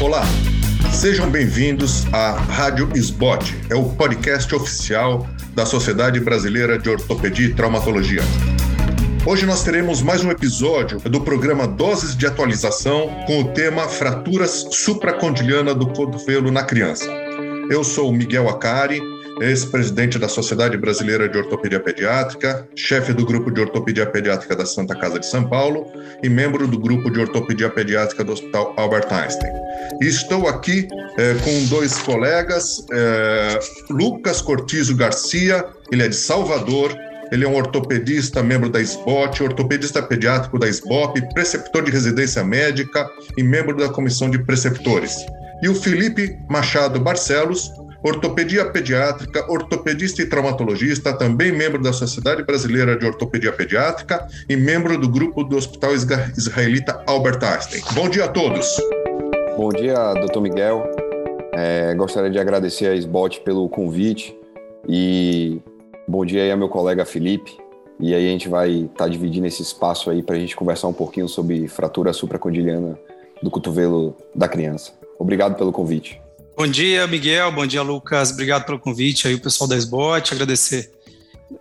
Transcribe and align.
Olá, 0.00 0.22
sejam 0.92 1.28
bem-vindos 1.28 2.06
à 2.14 2.30
Rádio 2.30 2.88
SBOT, 2.94 3.52
é 3.68 3.74
o 3.74 3.82
podcast 3.96 4.54
oficial 4.54 5.26
da 5.56 5.66
Sociedade 5.66 6.20
Brasileira 6.20 6.78
de 6.78 6.88
Ortopedia 6.88 7.48
e 7.48 7.52
Traumatologia. 7.52 8.22
Hoje 9.26 9.44
nós 9.44 9.64
teremos 9.64 10.00
mais 10.00 10.22
um 10.22 10.30
episódio 10.30 11.00
do 11.00 11.20
programa 11.22 11.66
Doses 11.66 12.16
de 12.16 12.28
Atualização 12.28 13.08
com 13.26 13.40
o 13.40 13.52
tema 13.52 13.88
Fraturas 13.88 14.68
supracondiliana 14.70 15.74
do 15.74 15.88
cotovelo 15.88 16.52
na 16.52 16.62
criança. 16.62 17.10
Eu 17.68 17.82
sou 17.82 18.12
Miguel 18.12 18.48
Acari, 18.48 19.02
ex-presidente 19.40 20.18
da 20.18 20.28
Sociedade 20.28 20.76
Brasileira 20.76 21.28
de 21.28 21.38
Ortopedia 21.38 21.80
Pediátrica, 21.80 22.68
chefe 22.74 23.12
do 23.12 23.24
grupo 23.24 23.50
de 23.50 23.60
ortopedia 23.60 24.06
pediátrica 24.06 24.56
da 24.56 24.66
Santa 24.66 24.94
Casa 24.94 25.18
de 25.18 25.26
São 25.26 25.48
Paulo 25.48 25.86
e 26.22 26.28
membro 26.28 26.66
do 26.66 26.78
grupo 26.78 27.10
de 27.10 27.20
ortopedia 27.20 27.70
pediátrica 27.70 28.24
do 28.24 28.32
Hospital 28.32 28.74
Albert 28.76 29.12
Einstein. 29.12 29.52
Estou 30.00 30.48
aqui 30.48 30.88
eh, 31.18 31.34
com 31.44 31.64
dois 31.66 31.98
colegas, 31.98 32.84
eh, 32.92 33.58
Lucas 33.90 34.40
Cortizo 34.42 34.96
Garcia, 34.96 35.64
ele 35.90 36.02
é 36.02 36.08
de 36.08 36.16
Salvador, 36.16 36.96
ele 37.30 37.44
é 37.44 37.48
um 37.48 37.56
ortopedista, 37.56 38.42
membro 38.42 38.70
da 38.70 38.80
SBOT, 38.80 39.42
ortopedista 39.42 40.02
pediátrico 40.02 40.58
da 40.58 40.68
SBOP, 40.68 41.20
preceptor 41.34 41.84
de 41.84 41.90
residência 41.90 42.42
médica 42.42 43.08
e 43.36 43.42
membro 43.42 43.76
da 43.76 43.88
comissão 43.88 44.30
de 44.30 44.38
preceptores. 44.38 45.14
E 45.62 45.68
o 45.68 45.74
Felipe 45.74 46.38
Machado 46.48 47.00
Barcelos, 47.00 47.70
ortopedia 48.02 48.64
pediátrica, 48.66 49.50
ortopedista 49.50 50.22
e 50.22 50.26
traumatologista, 50.26 51.12
também 51.12 51.52
membro 51.52 51.82
da 51.82 51.92
Sociedade 51.92 52.44
Brasileira 52.44 52.96
de 52.96 53.06
Ortopedia 53.06 53.52
Pediátrica 53.52 54.26
e 54.48 54.56
membro 54.56 54.98
do 54.98 55.08
grupo 55.08 55.42
do 55.42 55.56
Hospital 55.56 55.94
Israelita 55.94 57.02
Albert 57.06 57.42
Einstein. 57.42 57.82
Bom 57.94 58.08
dia 58.08 58.24
a 58.24 58.28
todos. 58.28 58.76
Bom 59.56 59.70
dia, 59.70 60.14
doutor 60.14 60.40
Miguel. 60.40 60.84
É, 61.52 61.94
gostaria 61.94 62.30
de 62.30 62.38
agradecer 62.38 62.86
a 62.86 62.94
SBOT 62.94 63.40
pelo 63.40 63.68
convite 63.68 64.36
e 64.88 65.60
bom 66.06 66.24
dia 66.24 66.44
aí 66.44 66.52
ao 66.52 66.58
meu 66.58 66.68
colega 66.68 67.04
Felipe. 67.04 67.58
E 67.98 68.14
aí 68.14 68.28
a 68.28 68.30
gente 68.30 68.48
vai 68.48 68.70
estar 68.70 69.04
tá 69.04 69.08
dividindo 69.08 69.46
esse 69.46 69.60
espaço 69.60 70.08
aí 70.08 70.22
para 70.22 70.36
a 70.36 70.38
gente 70.38 70.54
conversar 70.54 70.86
um 70.86 70.92
pouquinho 70.92 71.28
sobre 71.28 71.66
fratura 71.66 72.12
supracondiliana 72.12 72.96
do 73.42 73.50
cotovelo 73.50 74.16
da 74.32 74.46
criança. 74.46 74.92
Obrigado 75.18 75.56
pelo 75.56 75.72
convite. 75.72 76.20
Bom 76.58 76.66
dia, 76.66 77.06
Miguel. 77.06 77.52
Bom 77.52 77.64
dia, 77.64 77.82
Lucas. 77.82 78.32
Obrigado 78.32 78.64
pelo 78.64 78.80
convite 78.80 79.28
aí, 79.28 79.34
o 79.34 79.40
pessoal 79.40 79.68
da 79.68 79.76
SBOT. 79.76 80.34
Agradecer 80.34 80.90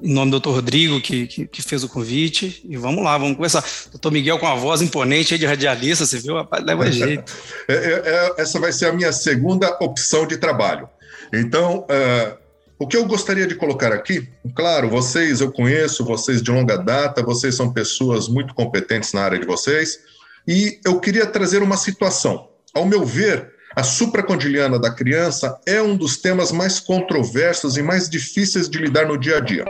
em 0.02 0.12
nome 0.12 0.32
do 0.32 0.40
doutor 0.40 0.56
Rodrigo, 0.56 1.00
que, 1.00 1.28
que, 1.28 1.46
que, 1.46 1.62
fez 1.62 1.84
o 1.84 1.88
convite. 1.88 2.66
E 2.68 2.76
vamos 2.78 3.04
lá, 3.04 3.16
vamos 3.16 3.36
começar. 3.36 3.64
Doutor 3.92 4.12
Miguel 4.12 4.40
com 4.40 4.48
a 4.48 4.56
voz 4.56 4.82
imponente 4.82 5.36
aí 5.36 5.40
de 5.40 5.46
radialista, 5.46 6.04
você 6.04 6.18
viu? 6.18 6.34
Rapaz, 6.34 6.66
leva 6.66 6.92
jeito. 6.92 7.32
É, 7.68 7.74
é, 7.76 8.02
é, 8.06 8.42
essa 8.42 8.60
vai 8.60 8.72
ser 8.72 8.88
a 8.88 8.92
minha 8.92 9.14
segunda 9.14 9.70
opção 9.80 10.26
de 10.26 10.36
trabalho. 10.36 10.90
Então, 11.32 11.82
uh, 11.82 12.36
o 12.80 12.88
que 12.88 12.98
eu 12.98 13.06
gostaria 13.06 13.46
de 13.46 13.54
colocar 13.54 13.94
aqui, 13.94 14.28
claro, 14.56 14.90
vocês 14.90 15.42
eu 15.42 15.52
conheço, 15.52 16.04
vocês 16.04 16.42
de 16.42 16.50
longa 16.50 16.76
data, 16.76 17.22
vocês 17.22 17.54
são 17.54 17.72
pessoas 17.72 18.28
muito 18.28 18.56
competentes 18.56 19.14
na 19.14 19.22
área 19.22 19.38
de 19.38 19.46
vocês, 19.46 20.00
e 20.48 20.80
eu 20.84 21.00
queria 21.00 21.28
trazer 21.28 21.62
uma 21.62 21.78
situação. 21.78 22.50
Ao 22.74 22.84
meu 22.84 23.06
ver, 23.06 23.57
a 23.78 23.84
supracondiliana 23.84 24.80
da 24.80 24.90
criança 24.90 25.60
é 25.64 25.80
um 25.80 25.96
dos 25.96 26.18
temas 26.18 26.52
mais 26.52 26.80
controversos 26.80 27.78
e 27.78 27.84
mais 27.84 28.10
difíceis 28.10 28.68
de 28.68 28.80
lidar 28.80 29.06
no 29.06 29.20
dia 29.20 29.38
a 29.38 29.40
dia. 29.40 29.64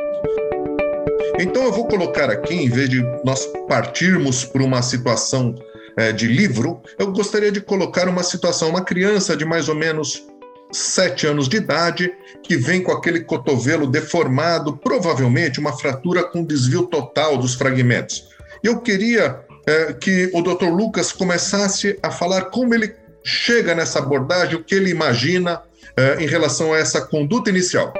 Então 1.37 1.65
eu 1.65 1.73
vou 1.73 1.89
colocar 1.89 2.29
aqui, 2.29 2.53
em 2.53 2.69
vez 2.69 2.89
de 2.89 3.03
nós 3.25 3.45
partirmos 3.67 4.45
por 4.45 4.61
uma 4.61 4.81
situação 4.81 5.53
é, 5.97 6.13
de 6.13 6.25
livro, 6.25 6.81
eu 6.97 7.11
gostaria 7.11 7.51
de 7.51 7.59
colocar 7.59 8.07
uma 8.07 8.23
situação, 8.23 8.69
uma 8.69 8.81
criança 8.81 9.35
de 9.35 9.43
mais 9.43 9.67
ou 9.67 9.75
menos 9.75 10.23
sete 10.71 11.27
anos 11.27 11.49
de 11.49 11.57
idade, 11.57 12.09
que 12.41 12.55
vem 12.55 12.81
com 12.81 12.93
aquele 12.93 13.19
cotovelo 13.19 13.87
deformado, 13.87 14.77
provavelmente 14.77 15.59
uma 15.59 15.77
fratura 15.77 16.23
com 16.23 16.45
desvio 16.45 16.83
total 16.83 17.37
dos 17.37 17.55
fragmentos. 17.55 18.29
Eu 18.63 18.79
queria 18.79 19.41
é, 19.65 19.91
que 19.91 20.31
o 20.33 20.41
Dr. 20.41 20.69
Lucas 20.69 21.11
começasse 21.11 21.99
a 22.01 22.09
falar 22.09 22.43
como 22.45 22.73
ele 22.73 22.95
chega 23.27 23.75
nessa 23.75 23.99
abordagem, 23.99 24.55
o 24.55 24.63
que 24.63 24.73
ele 24.73 24.89
imagina 24.89 25.61
é, 25.97 26.23
em 26.23 26.27
relação 26.27 26.73
a 26.73 26.77
essa 26.77 27.01
conduta 27.01 27.49
inicial? 27.49 27.93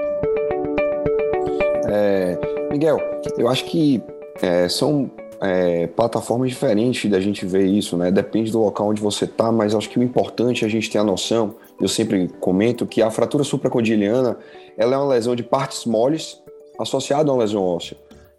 É, 1.86 2.38
Miguel, 2.72 2.98
eu 3.38 3.50
acho 3.50 3.66
que 3.66 4.02
é, 4.42 4.70
são 4.70 5.12
é, 5.42 5.88
plataformas 5.88 6.50
diferentes 6.50 7.12
da 7.12 7.20
gente 7.20 7.46
ver 7.46 7.66
isso, 7.66 7.98
né? 7.98 8.10
Depende 8.10 8.54
do 8.54 8.62
local 8.62 8.88
onde 8.88 9.02
você 9.02 9.26
está, 9.26 9.52
mas 9.52 9.76
acho 9.76 9.90
que 9.90 10.00
o 10.00 10.04
importante 10.04 10.64
é 10.64 10.68
a 10.68 10.72
gente 10.72 10.90
ter 10.90 10.98
a 10.98 11.04
noção. 11.04 11.56
Eu 11.82 11.90
sempre 11.90 12.30
comento 12.40 12.86
que 12.86 13.02
a 13.02 13.12
fratura 13.12 13.44
supracondiliana 13.44 14.38
ela 14.78 14.96
é 14.96 14.98
uma 14.98 15.10
lesão 15.10 15.36
de 15.36 15.44
partes 15.44 15.84
moles 15.84 16.42
associada 16.80 17.30
a 17.30 17.34
uma 17.34 17.44
lesão 17.44 17.62
óssea. 17.62 17.98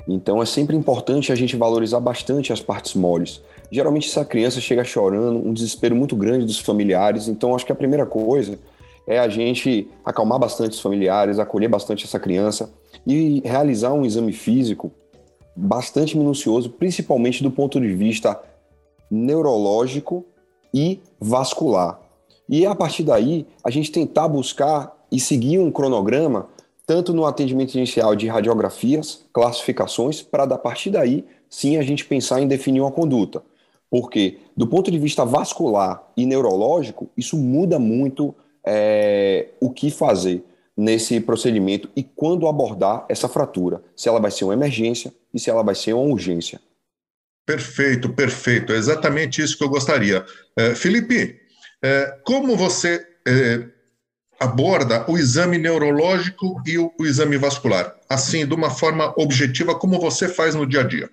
Então 0.08 0.40
é 0.40 0.46
sempre 0.46 0.74
importante 0.74 1.30
a 1.30 1.34
gente 1.34 1.54
valorizar 1.54 2.00
bastante 2.00 2.50
as 2.50 2.62
partes 2.62 2.94
moles. 2.94 3.42
Geralmente 3.70 4.08
essa 4.08 4.24
criança 4.24 4.60
chega 4.60 4.82
chorando, 4.82 5.46
um 5.46 5.52
desespero 5.52 5.94
muito 5.94 6.16
grande 6.16 6.46
dos 6.46 6.58
familiares. 6.58 7.28
Então 7.28 7.54
acho 7.54 7.66
que 7.66 7.72
a 7.72 7.76
primeira 7.76 8.06
coisa 8.06 8.58
é 9.06 9.18
a 9.18 9.28
gente 9.28 9.88
acalmar 10.04 10.38
bastante 10.38 10.72
os 10.72 10.80
familiares, 10.80 11.38
acolher 11.38 11.68
bastante 11.68 12.04
essa 12.04 12.18
criança 12.18 12.70
e 13.06 13.40
realizar 13.44 13.92
um 13.92 14.04
exame 14.04 14.32
físico 14.32 14.92
bastante 15.56 16.16
minucioso, 16.16 16.70
principalmente 16.70 17.42
do 17.42 17.50
ponto 17.50 17.80
de 17.80 17.92
vista 17.94 18.40
neurológico 19.10 20.24
e 20.72 21.00
vascular. 21.18 22.00
E 22.48 22.64
a 22.64 22.74
partir 22.74 23.02
daí, 23.02 23.46
a 23.64 23.70
gente 23.70 23.90
tentar 23.90 24.28
buscar 24.28 24.96
e 25.10 25.18
seguir 25.18 25.58
um 25.58 25.70
cronograma, 25.70 26.48
tanto 26.86 27.12
no 27.12 27.26
atendimento 27.26 27.74
inicial 27.74 28.14
de 28.14 28.28
radiografias, 28.28 29.24
classificações, 29.32 30.22
para 30.22 30.44
a 30.44 30.58
partir 30.58 30.90
daí, 30.90 31.24
sim, 31.48 31.76
a 31.76 31.82
gente 31.82 32.04
pensar 32.04 32.40
em 32.40 32.48
definir 32.48 32.80
uma 32.80 32.92
conduta. 32.92 33.42
Porque, 33.90 34.38
do 34.56 34.66
ponto 34.66 34.90
de 34.90 34.98
vista 34.98 35.24
vascular 35.24 36.02
e 36.16 36.26
neurológico, 36.26 37.10
isso 37.16 37.36
muda 37.36 37.78
muito 37.78 38.34
é, 38.64 39.48
o 39.60 39.70
que 39.70 39.90
fazer 39.90 40.44
nesse 40.76 41.20
procedimento 41.20 41.88
e 41.96 42.04
quando 42.04 42.46
abordar 42.46 43.04
essa 43.08 43.28
fratura. 43.28 43.82
Se 43.96 44.08
ela 44.08 44.20
vai 44.20 44.30
ser 44.30 44.44
uma 44.44 44.54
emergência 44.54 45.12
e 45.34 45.40
se 45.40 45.50
ela 45.50 45.62
vai 45.62 45.74
ser 45.74 45.92
uma 45.94 46.04
urgência. 46.04 46.60
Perfeito, 47.44 48.10
perfeito. 48.10 48.72
É 48.72 48.76
exatamente 48.76 49.42
isso 49.42 49.56
que 49.56 49.64
eu 49.64 49.70
gostaria. 49.70 50.24
É, 50.54 50.74
Felipe, 50.74 51.40
é, 51.82 52.18
como 52.22 52.54
você 52.54 53.04
é, 53.26 53.66
aborda 54.38 55.10
o 55.10 55.16
exame 55.16 55.58
neurológico 55.58 56.62
e 56.66 56.78
o, 56.78 56.92
o 57.00 57.06
exame 57.06 57.38
vascular? 57.38 57.96
Assim, 58.08 58.46
de 58.46 58.54
uma 58.54 58.70
forma 58.70 59.12
objetiva, 59.16 59.74
como 59.74 59.98
você 59.98 60.28
faz 60.28 60.54
no 60.54 60.66
dia 60.66 60.80
a 60.80 60.84
dia? 60.84 61.10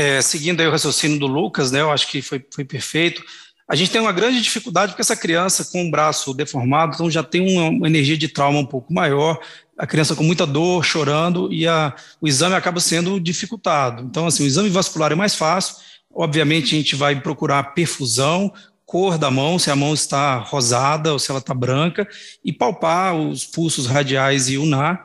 É, 0.00 0.22
seguindo 0.22 0.62
aí 0.62 0.66
o 0.66 0.70
raciocínio 0.70 1.18
do 1.18 1.26
Lucas, 1.26 1.70
né, 1.70 1.82
eu 1.82 1.90
acho 1.90 2.10
que 2.10 2.22
foi, 2.22 2.42
foi 2.50 2.64
perfeito. 2.64 3.22
A 3.68 3.76
gente 3.76 3.90
tem 3.90 4.00
uma 4.00 4.12
grande 4.12 4.40
dificuldade 4.40 4.92
porque 4.92 5.02
essa 5.02 5.14
criança 5.14 5.62
com 5.66 5.86
o 5.86 5.90
braço 5.90 6.32
deformado, 6.32 6.94
então 6.94 7.10
já 7.10 7.22
tem 7.22 7.58
uma, 7.58 7.86
energia 7.86 8.16
de 8.16 8.26
trauma 8.26 8.58
um 8.58 8.64
pouco 8.64 8.94
maior, 8.94 9.38
a 9.76 9.86
criança 9.86 10.16
com 10.16 10.22
muita 10.22 10.46
dor, 10.46 10.82
chorando, 10.82 11.52
e 11.52 11.68
a, 11.68 11.94
o 12.18 12.26
exame 12.26 12.54
acaba 12.54 12.80
sendo 12.80 13.20
dificultado. 13.20 14.02
Então, 14.04 14.26
assim, 14.26 14.42
o 14.42 14.46
exame 14.46 14.70
vascular 14.70 15.12
é 15.12 15.14
mais 15.14 15.34
fácil, 15.34 15.76
obviamente 16.10 16.74
a 16.74 16.78
gente 16.78 16.96
vai 16.96 17.20
procurar 17.20 17.74
perfusão, 17.74 18.50
cor 18.86 19.18
da 19.18 19.30
mão, 19.30 19.58
se 19.58 19.70
a 19.70 19.76
mão 19.76 19.92
está 19.92 20.38
rosada 20.38 21.12
ou 21.12 21.18
se 21.18 21.30
ela 21.30 21.40
está 21.40 21.52
branca, 21.52 22.08
e 22.42 22.54
palpar 22.54 23.14
os 23.14 23.44
pulsos 23.44 23.86
radiais 23.86 24.48
e 24.48 24.56
unar. 24.56 25.04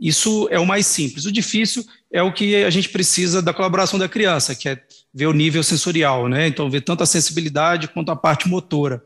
Isso 0.00 0.48
é 0.50 0.58
o 0.58 0.66
mais 0.66 0.86
simples. 0.86 1.26
O 1.26 1.32
difícil 1.32 1.84
é 2.10 2.22
o 2.22 2.32
que 2.32 2.56
a 2.64 2.70
gente 2.70 2.88
precisa 2.88 3.42
da 3.42 3.52
colaboração 3.52 3.98
da 3.98 4.08
criança, 4.08 4.54
que 4.54 4.68
é 4.68 4.80
ver 5.12 5.26
o 5.26 5.32
nível 5.32 5.62
sensorial, 5.62 6.28
né? 6.28 6.46
Então, 6.46 6.70
ver 6.70 6.80
tanto 6.80 7.02
a 7.02 7.06
sensibilidade 7.06 7.88
quanto 7.88 8.10
a 8.10 8.16
parte 8.16 8.48
motora. 8.48 9.02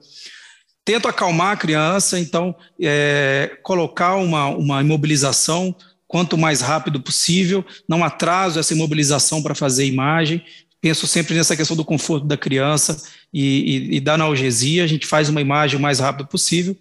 Tento 0.84 1.08
acalmar 1.08 1.52
a 1.52 1.56
criança, 1.56 2.20
então, 2.20 2.54
é, 2.80 3.58
colocar 3.62 4.14
uma, 4.16 4.46
uma 4.48 4.80
imobilização 4.82 5.74
quanto 6.06 6.38
mais 6.38 6.60
rápido 6.60 7.00
possível, 7.00 7.64
não 7.88 8.04
atraso 8.04 8.60
essa 8.60 8.72
imobilização 8.72 9.42
para 9.42 9.54
fazer 9.54 9.86
imagem. 9.86 10.44
Penso 10.80 11.06
sempre 11.06 11.34
nessa 11.34 11.56
questão 11.56 11.76
do 11.76 11.84
conforto 11.84 12.26
da 12.26 12.36
criança 12.36 13.02
e, 13.32 13.42
e, 13.42 13.96
e 13.96 14.00
da 14.00 14.14
analgesia, 14.14 14.84
a 14.84 14.86
gente 14.86 15.06
faz 15.06 15.28
uma 15.28 15.40
imagem 15.40 15.78
o 15.78 15.82
mais 15.82 15.98
rápido 15.98 16.28
possível. 16.28 16.76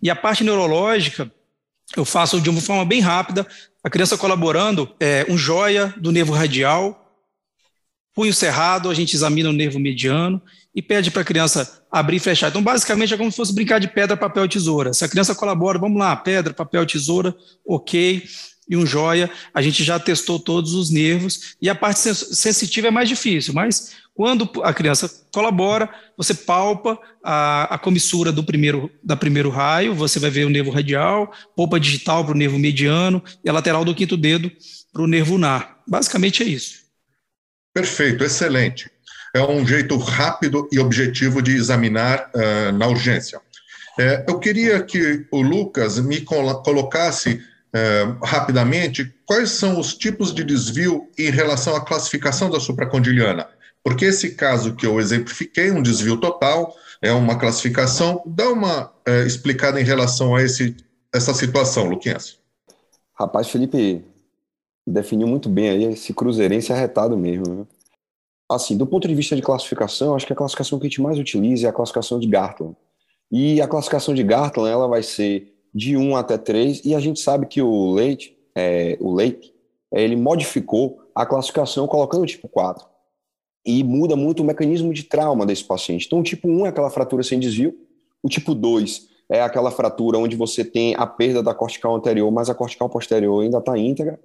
E 0.00 0.08
a 0.08 0.16
parte 0.16 0.44
neurológica, 0.44 1.30
eu 1.96 2.04
faço 2.04 2.40
de 2.40 2.50
uma 2.50 2.60
forma 2.60 2.84
bem 2.84 3.00
rápida, 3.00 3.46
a 3.82 3.90
criança 3.90 4.18
colaborando, 4.18 4.94
é, 5.00 5.24
um 5.28 5.38
joia 5.38 5.94
do 5.96 6.12
nervo 6.12 6.32
radial, 6.32 7.04
punho 8.14 8.34
cerrado, 8.34 8.90
a 8.90 8.94
gente 8.94 9.14
examina 9.14 9.48
o 9.48 9.52
nervo 9.52 9.78
mediano 9.78 10.42
e 10.74 10.82
pede 10.82 11.10
para 11.10 11.22
a 11.22 11.24
criança 11.24 11.84
abrir 11.90 12.16
e 12.16 12.20
fechar. 12.20 12.48
Então, 12.48 12.62
basicamente, 12.62 13.14
é 13.14 13.16
como 13.16 13.30
se 13.30 13.36
fosse 13.36 13.54
brincar 13.54 13.78
de 13.78 13.88
pedra, 13.88 14.16
papel 14.16 14.44
e 14.44 14.48
tesoura. 14.48 14.92
Se 14.92 15.04
a 15.04 15.08
criança 15.08 15.34
colabora, 15.34 15.78
vamos 15.78 15.98
lá, 15.98 16.14
pedra, 16.16 16.52
papel, 16.52 16.84
tesoura, 16.84 17.34
ok, 17.64 18.24
e 18.68 18.76
um 18.76 18.84
joia, 18.84 19.30
a 19.54 19.62
gente 19.62 19.82
já 19.82 19.98
testou 19.98 20.38
todos 20.38 20.74
os 20.74 20.90
nervos, 20.90 21.56
e 21.62 21.70
a 21.70 21.74
parte 21.74 22.00
sensitiva 22.00 22.88
é 22.88 22.90
mais 22.90 23.08
difícil, 23.08 23.54
mas 23.54 23.92
quando 24.18 24.50
a 24.64 24.74
criança 24.74 25.08
colabora, 25.32 25.88
você 26.16 26.34
palpa 26.34 26.98
a, 27.22 27.76
a 27.76 27.78
comissura 27.78 28.32
do 28.32 28.42
primeiro, 28.42 28.90
da 29.00 29.16
primeiro 29.16 29.48
raio, 29.48 29.94
você 29.94 30.18
vai 30.18 30.28
ver 30.28 30.44
o 30.44 30.50
nervo 30.50 30.72
radial, 30.72 31.32
polpa 31.54 31.78
digital 31.78 32.24
para 32.24 32.34
o 32.34 32.36
nervo 32.36 32.58
mediano 32.58 33.22
e 33.44 33.48
a 33.48 33.52
lateral 33.52 33.84
do 33.84 33.94
quinto 33.94 34.16
dedo 34.16 34.50
para 34.92 35.02
o 35.02 35.06
nervo 35.06 35.34
ulnar. 35.34 35.78
Basicamente 35.86 36.42
é 36.42 36.46
isso. 36.46 36.80
Perfeito, 37.72 38.24
excelente. 38.24 38.90
É 39.32 39.40
um 39.40 39.64
jeito 39.64 39.96
rápido 39.96 40.68
e 40.72 40.80
objetivo 40.80 41.40
de 41.40 41.52
examinar 41.52 42.28
uh, 42.34 42.72
na 42.72 42.88
urgência. 42.88 43.40
É, 44.00 44.24
eu 44.28 44.40
queria 44.40 44.82
que 44.82 45.26
o 45.30 45.40
Lucas 45.40 46.00
me 46.00 46.22
colocasse 46.22 47.34
uh, 47.34 48.24
rapidamente 48.24 49.14
quais 49.24 49.50
são 49.50 49.78
os 49.78 49.94
tipos 49.94 50.34
de 50.34 50.42
desvio 50.42 51.08
em 51.16 51.30
relação 51.30 51.76
à 51.76 51.84
classificação 51.84 52.50
da 52.50 52.58
supracondiliana. 52.58 53.46
Porque 53.82 54.06
esse 54.06 54.34
caso 54.34 54.74
que 54.74 54.86
eu 54.86 55.00
exemplifiquei, 55.00 55.70
um 55.70 55.82
desvio 55.82 56.18
total, 56.18 56.74
é 57.00 57.12
uma 57.12 57.38
classificação. 57.38 58.22
Dá 58.26 58.50
uma 58.50 58.86
uh, 58.86 59.26
explicada 59.26 59.80
em 59.80 59.84
relação 59.84 60.34
a 60.34 60.42
esse, 60.42 60.76
essa 61.12 61.32
situação, 61.32 61.88
Luquinhas. 61.88 62.38
Rapaz, 63.14 63.48
Felipe, 63.48 64.04
definiu 64.86 65.26
muito 65.26 65.48
bem 65.48 65.68
aí 65.70 65.84
esse 65.84 66.12
cruzeirense 66.12 66.72
arretado 66.72 67.16
mesmo. 67.16 67.54
Né? 67.54 67.66
Assim, 68.50 68.76
do 68.76 68.86
ponto 68.86 69.06
de 69.06 69.14
vista 69.14 69.36
de 69.36 69.42
classificação, 69.42 70.14
acho 70.14 70.26
que 70.26 70.32
a 70.32 70.36
classificação 70.36 70.78
que 70.78 70.86
a 70.86 70.88
gente 70.88 71.02
mais 71.02 71.18
utiliza 71.18 71.66
é 71.66 71.70
a 71.70 71.72
classificação 71.72 72.18
de 72.18 72.26
Gartland. 72.26 72.76
E 73.30 73.60
a 73.60 73.68
classificação 73.68 74.14
de 74.14 74.22
Gartland, 74.22 74.70
ela 74.70 74.88
vai 74.88 75.02
ser 75.02 75.54
de 75.74 75.96
1 75.96 76.16
até 76.16 76.38
3, 76.38 76.82
e 76.84 76.94
a 76.94 77.00
gente 77.00 77.20
sabe 77.20 77.46
que 77.46 77.60
o 77.60 77.92
Leite, 77.92 78.36
é, 78.54 78.96
o 79.00 79.14
Leite, 79.14 79.52
ele 79.92 80.16
modificou 80.16 81.02
a 81.14 81.26
classificação 81.26 81.86
colocando 81.86 82.26
tipo 82.26 82.48
4. 82.48 82.86
E 83.70 83.84
muda 83.84 84.16
muito 84.16 84.42
o 84.42 84.46
mecanismo 84.46 84.94
de 84.94 85.02
trauma 85.02 85.44
desse 85.44 85.62
paciente. 85.62 86.06
Então, 86.06 86.20
o 86.20 86.22
tipo 86.22 86.48
1 86.48 86.64
é 86.64 86.68
aquela 86.70 86.88
fratura 86.88 87.22
sem 87.22 87.38
desvio, 87.38 87.76
o 88.22 88.28
tipo 88.28 88.54
2 88.54 89.06
é 89.30 89.42
aquela 89.42 89.70
fratura 89.70 90.16
onde 90.16 90.34
você 90.36 90.64
tem 90.64 90.94
a 90.94 91.06
perda 91.06 91.42
da 91.42 91.52
cortical 91.52 91.94
anterior, 91.94 92.30
mas 92.32 92.48
a 92.48 92.54
cortical 92.54 92.88
posterior 92.88 93.42
ainda 93.42 93.58
está 93.58 93.76
íntegra, 93.76 94.18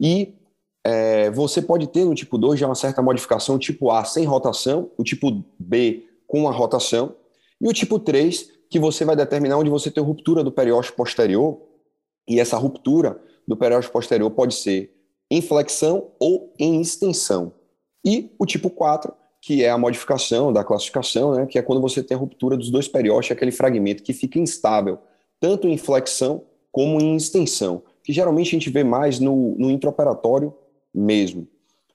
e 0.00 0.34
é, 0.82 1.30
você 1.30 1.60
pode 1.60 1.88
ter 1.88 2.06
no 2.06 2.14
tipo 2.14 2.38
2 2.38 2.58
já 2.58 2.64
uma 2.66 2.74
certa 2.74 3.02
modificação, 3.02 3.58
tipo 3.58 3.90
A 3.90 4.02
sem 4.02 4.24
rotação, 4.24 4.90
o 4.96 5.04
tipo 5.04 5.44
B 5.58 6.06
com 6.26 6.48
a 6.48 6.50
rotação, 6.50 7.14
e 7.60 7.68
o 7.68 7.72
tipo 7.74 7.98
3, 7.98 8.50
que 8.70 8.78
você 8.78 9.04
vai 9.04 9.14
determinar 9.14 9.58
onde 9.58 9.68
você 9.68 9.90
tem 9.90 10.02
ruptura 10.02 10.42
do 10.42 10.50
periósteo 10.50 10.96
posterior, 10.96 11.60
e 12.26 12.40
essa 12.40 12.56
ruptura 12.56 13.20
do 13.46 13.58
periósteo 13.58 13.92
posterior 13.92 14.30
pode 14.30 14.54
ser 14.54 14.90
em 15.30 15.42
flexão 15.42 16.12
ou 16.18 16.54
em 16.58 16.80
extensão. 16.80 17.59
E 18.04 18.30
o 18.38 18.46
tipo 18.46 18.70
4, 18.70 19.12
que 19.40 19.64
é 19.64 19.70
a 19.70 19.78
modificação 19.78 20.52
da 20.52 20.64
classificação, 20.64 21.34
né, 21.34 21.46
que 21.46 21.58
é 21.58 21.62
quando 21.62 21.80
você 21.80 22.02
tem 22.02 22.16
a 22.16 22.20
ruptura 22.20 22.56
dos 22.56 22.70
dois 22.70 22.88
periósteos, 22.88 23.36
aquele 23.36 23.52
fragmento 23.52 24.02
que 24.02 24.12
fica 24.12 24.38
instável, 24.38 24.98
tanto 25.38 25.68
em 25.68 25.76
flexão 25.76 26.42
como 26.70 27.00
em 27.00 27.16
extensão 27.16 27.82
que 28.02 28.12
geralmente 28.12 28.48
a 28.48 28.58
gente 28.58 28.70
vê 28.70 28.82
mais 28.82 29.18
no, 29.18 29.54
no 29.56 29.70
intraoperatório 29.70 30.52
mesmo. 30.92 31.46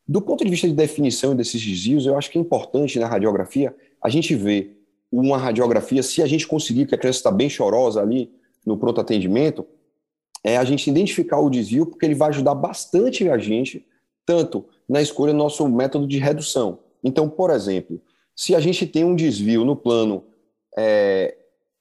Do 0.07 0.21
ponto 0.21 0.43
de 0.43 0.49
vista 0.49 0.67
de 0.67 0.73
definição 0.73 1.35
desses 1.35 1.61
desvios, 1.61 2.05
eu 2.05 2.17
acho 2.17 2.31
que 2.31 2.37
é 2.37 2.41
importante 2.41 2.99
na 2.99 3.07
radiografia 3.07 3.75
a 4.01 4.09
gente 4.09 4.35
ver 4.35 4.81
uma 5.11 5.37
radiografia, 5.37 6.03
se 6.03 6.21
a 6.21 6.27
gente 6.27 6.47
conseguir 6.47 6.85
que 6.85 6.95
a 6.95 6.97
criança 6.97 7.19
está 7.19 7.31
bem 7.31 7.49
chorosa 7.49 8.01
ali 8.01 8.31
no 8.65 8.77
pronto 8.77 9.01
atendimento, 9.01 9.65
é 10.43 10.57
a 10.57 10.63
gente 10.63 10.89
identificar 10.89 11.39
o 11.39 11.49
desvio, 11.49 11.85
porque 11.85 12.05
ele 12.05 12.15
vai 12.15 12.29
ajudar 12.29 12.53
bastante 12.53 13.27
a 13.29 13.37
gente, 13.37 13.85
tanto 14.25 14.65
na 14.87 15.01
escolha 15.01 15.33
do 15.33 15.37
nosso 15.37 15.67
método 15.67 16.07
de 16.07 16.17
redução. 16.17 16.79
Então, 17.03 17.29
por 17.29 17.49
exemplo, 17.51 18.01
se 18.35 18.55
a 18.55 18.59
gente 18.59 18.85
tem 18.85 19.03
um 19.03 19.15
desvio 19.15 19.63
no 19.63 19.75
plano 19.75 20.23
é, 20.77 21.35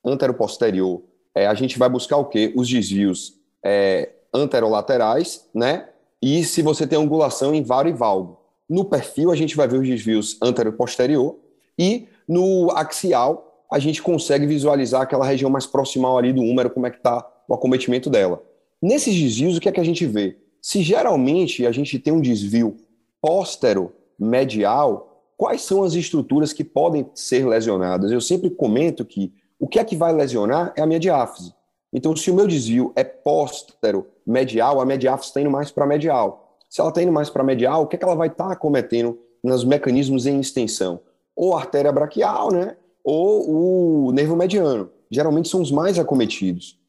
anteroposterior, 0.05 1.03
é, 1.35 1.47
a 1.47 1.55
gente 1.55 1.79
vai 1.79 1.89
buscar 1.89 2.17
o 2.17 2.27
quê? 2.27 2.53
Os 2.57 2.69
desvios 2.69 3.35
é, 3.65 4.11
anterolaterais, 4.33 5.49
né? 5.55 5.89
E 6.23 6.45
se 6.45 6.63
você 6.63 6.87
tem 6.87 6.99
angulação 6.99 7.55
em 7.55 7.63
varo 7.63 7.89
e 7.89 7.93
valgo. 7.93 8.39
No 8.69 8.85
perfil, 8.85 9.31
a 9.31 9.37
gente 9.37 9.57
vai 9.57 9.69
ver 9.69 9.81
os 9.81 9.87
desvios 9.87 10.39
antero-posterior 10.41 11.37
e 11.79 12.09
no 12.27 12.71
axial, 12.71 13.65
a 13.71 13.79
gente 13.79 14.01
consegue 14.01 14.47
visualizar 14.47 15.03
aquela 15.03 15.27
região 15.27 15.51
mais 15.51 15.67
proximal 15.67 16.17
ali 16.17 16.33
do 16.33 16.41
húmero, 16.41 16.71
como 16.71 16.87
é 16.87 16.91
que 16.91 16.97
está 16.97 17.27
o 17.49 17.55
acometimento 17.55 18.09
dela. 18.09 18.43
Nesses 18.81 19.15
desvios, 19.15 19.57
o 19.57 19.61
que 19.61 19.69
é 19.69 19.73
que 19.73 19.81
a 19.81 19.85
gente 19.85 20.07
vê? 20.07 20.39
Se 20.65 20.83
geralmente 20.83 21.67
a 21.67 21.71
gente 21.71 21.99
tem 21.99 22.11
um 22.11 22.23
desvio 22.23 22.79
póstero-medial, 23.21 25.23
quais 25.37 25.61
são 25.61 25.85
as 25.85 25.93
estruturas 25.93 26.55
que 26.55 26.65
podem 26.65 27.07
ser 27.15 27.47
lesionadas? 27.47 28.11
Eu 28.11 28.19
sempre 28.19 28.49
comento 28.49 29.05
que 29.05 29.31
o 29.61 29.69
que 29.69 29.79
é 29.79 29.85
que 29.85 29.95
vai 29.95 30.11
lesionar 30.15 30.73
é 30.75 30.81
a 30.81 30.87
minha 30.87 30.99
diáfise. 30.99 31.55
Então, 31.93 32.17
se 32.17 32.31
o 32.31 32.35
meu 32.35 32.47
desvio 32.47 32.95
é 32.97 33.05
póstero 33.05 34.07
medial, 34.27 34.81
a 34.81 34.87
mediáfise 34.87 35.29
está 35.29 35.43
indo 35.43 35.51
mais 35.51 35.71
para 35.71 35.87
medial. 35.87 36.57
Se 36.71 36.81
ela 36.81 36.89
está 36.89 37.03
indo 37.03 37.13
mais 37.13 37.29
para 37.29 37.45
medial, 37.45 37.83
o 37.83 37.87
que, 37.87 37.97
é 37.97 37.99
que 37.99 38.05
ela 38.07 38.17
vai 38.17 38.29
estar 38.29 38.49
tá 38.49 38.57
cometendo 38.57 39.19
nos 39.43 39.67
mecanismos 39.67 40.25
em 40.25 40.41
extensão? 40.41 40.99
Ou 41.37 41.55
artéria 41.55 41.93
braquial, 41.93 42.51
né? 42.51 42.75
Ou 43.05 44.07
o 44.07 44.13
nervo 44.13 44.35
mediano. 44.35 44.91
Geralmente 45.11 45.51
são 45.51 45.61
os 45.61 45.71
mais 45.71 45.99
acometidos. 45.99 46.81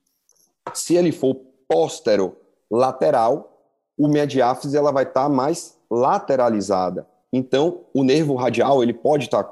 Se 0.73 0.95
ele 0.95 1.11
for 1.11 1.35
póstero 1.67 2.37
lateral, 2.71 3.51
o 3.97 4.07
mediáfise 4.07 4.75
ela 4.75 4.91
vai 4.91 5.03
estar 5.03 5.23
tá 5.23 5.29
mais 5.29 5.77
lateralizada. 5.89 7.07
Então, 7.31 7.81
o 7.93 8.03
nervo 8.03 8.35
radial 8.35 8.81
ele 8.81 8.93
pode 8.93 9.25
estar 9.25 9.43
tá. 9.43 9.49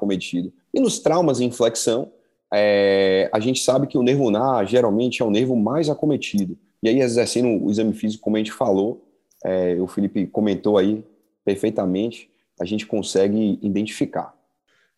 E 0.72 0.80
nos 0.80 0.98
traumas 0.98 1.40
em 1.40 1.50
flexão, 1.50 2.10
é, 2.52 3.28
a 3.32 3.40
gente 3.40 3.60
sabe 3.62 3.86
que 3.86 3.98
o 3.98 4.02
nervo 4.02 4.24
ulnar 4.24 4.66
geralmente 4.66 5.22
é 5.22 5.24
o 5.24 5.30
nervo 5.30 5.56
mais 5.56 5.88
acometido. 5.88 6.56
E 6.82 6.88
aí, 6.88 7.00
exercendo 7.00 7.64
o 7.64 7.70
exame 7.70 7.92
físico, 7.92 8.22
como 8.22 8.36
a 8.36 8.38
gente 8.38 8.52
falou, 8.52 9.04
é, 9.44 9.76
o 9.80 9.86
Felipe 9.86 10.26
comentou 10.26 10.78
aí 10.78 11.04
perfeitamente, 11.44 12.30
a 12.60 12.64
gente 12.64 12.86
consegue 12.86 13.58
identificar. 13.62 14.34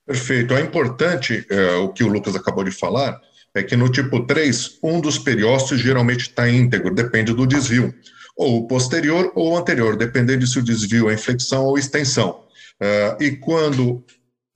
Perfeito. 0.04 0.54
É 0.54 0.60
importante 0.60 1.44
é, 1.50 1.74
o 1.76 1.88
que 1.88 2.04
o 2.04 2.08
Lucas 2.08 2.36
acabou 2.36 2.62
de 2.62 2.70
falar, 2.70 3.20
é 3.54 3.62
que 3.62 3.74
no 3.74 3.90
tipo 3.90 4.24
3, 4.24 4.78
um 4.82 5.00
dos 5.00 5.18
periósteos 5.18 5.80
geralmente 5.80 6.28
está 6.28 6.48
íntegro, 6.48 6.94
depende 6.94 7.32
do 7.32 7.46
desvio, 7.46 7.92
ou 8.36 8.66
posterior 8.66 9.32
ou 9.34 9.56
anterior, 9.56 9.96
dependendo 9.96 10.46
se 10.46 10.58
o 10.58 10.62
desvio 10.62 11.08
é 11.08 11.14
inflexão 11.14 11.64
ou 11.64 11.78
extensão. 11.78 12.44
Uh, 12.80 13.22
e 13.22 13.30
quando 13.32 14.04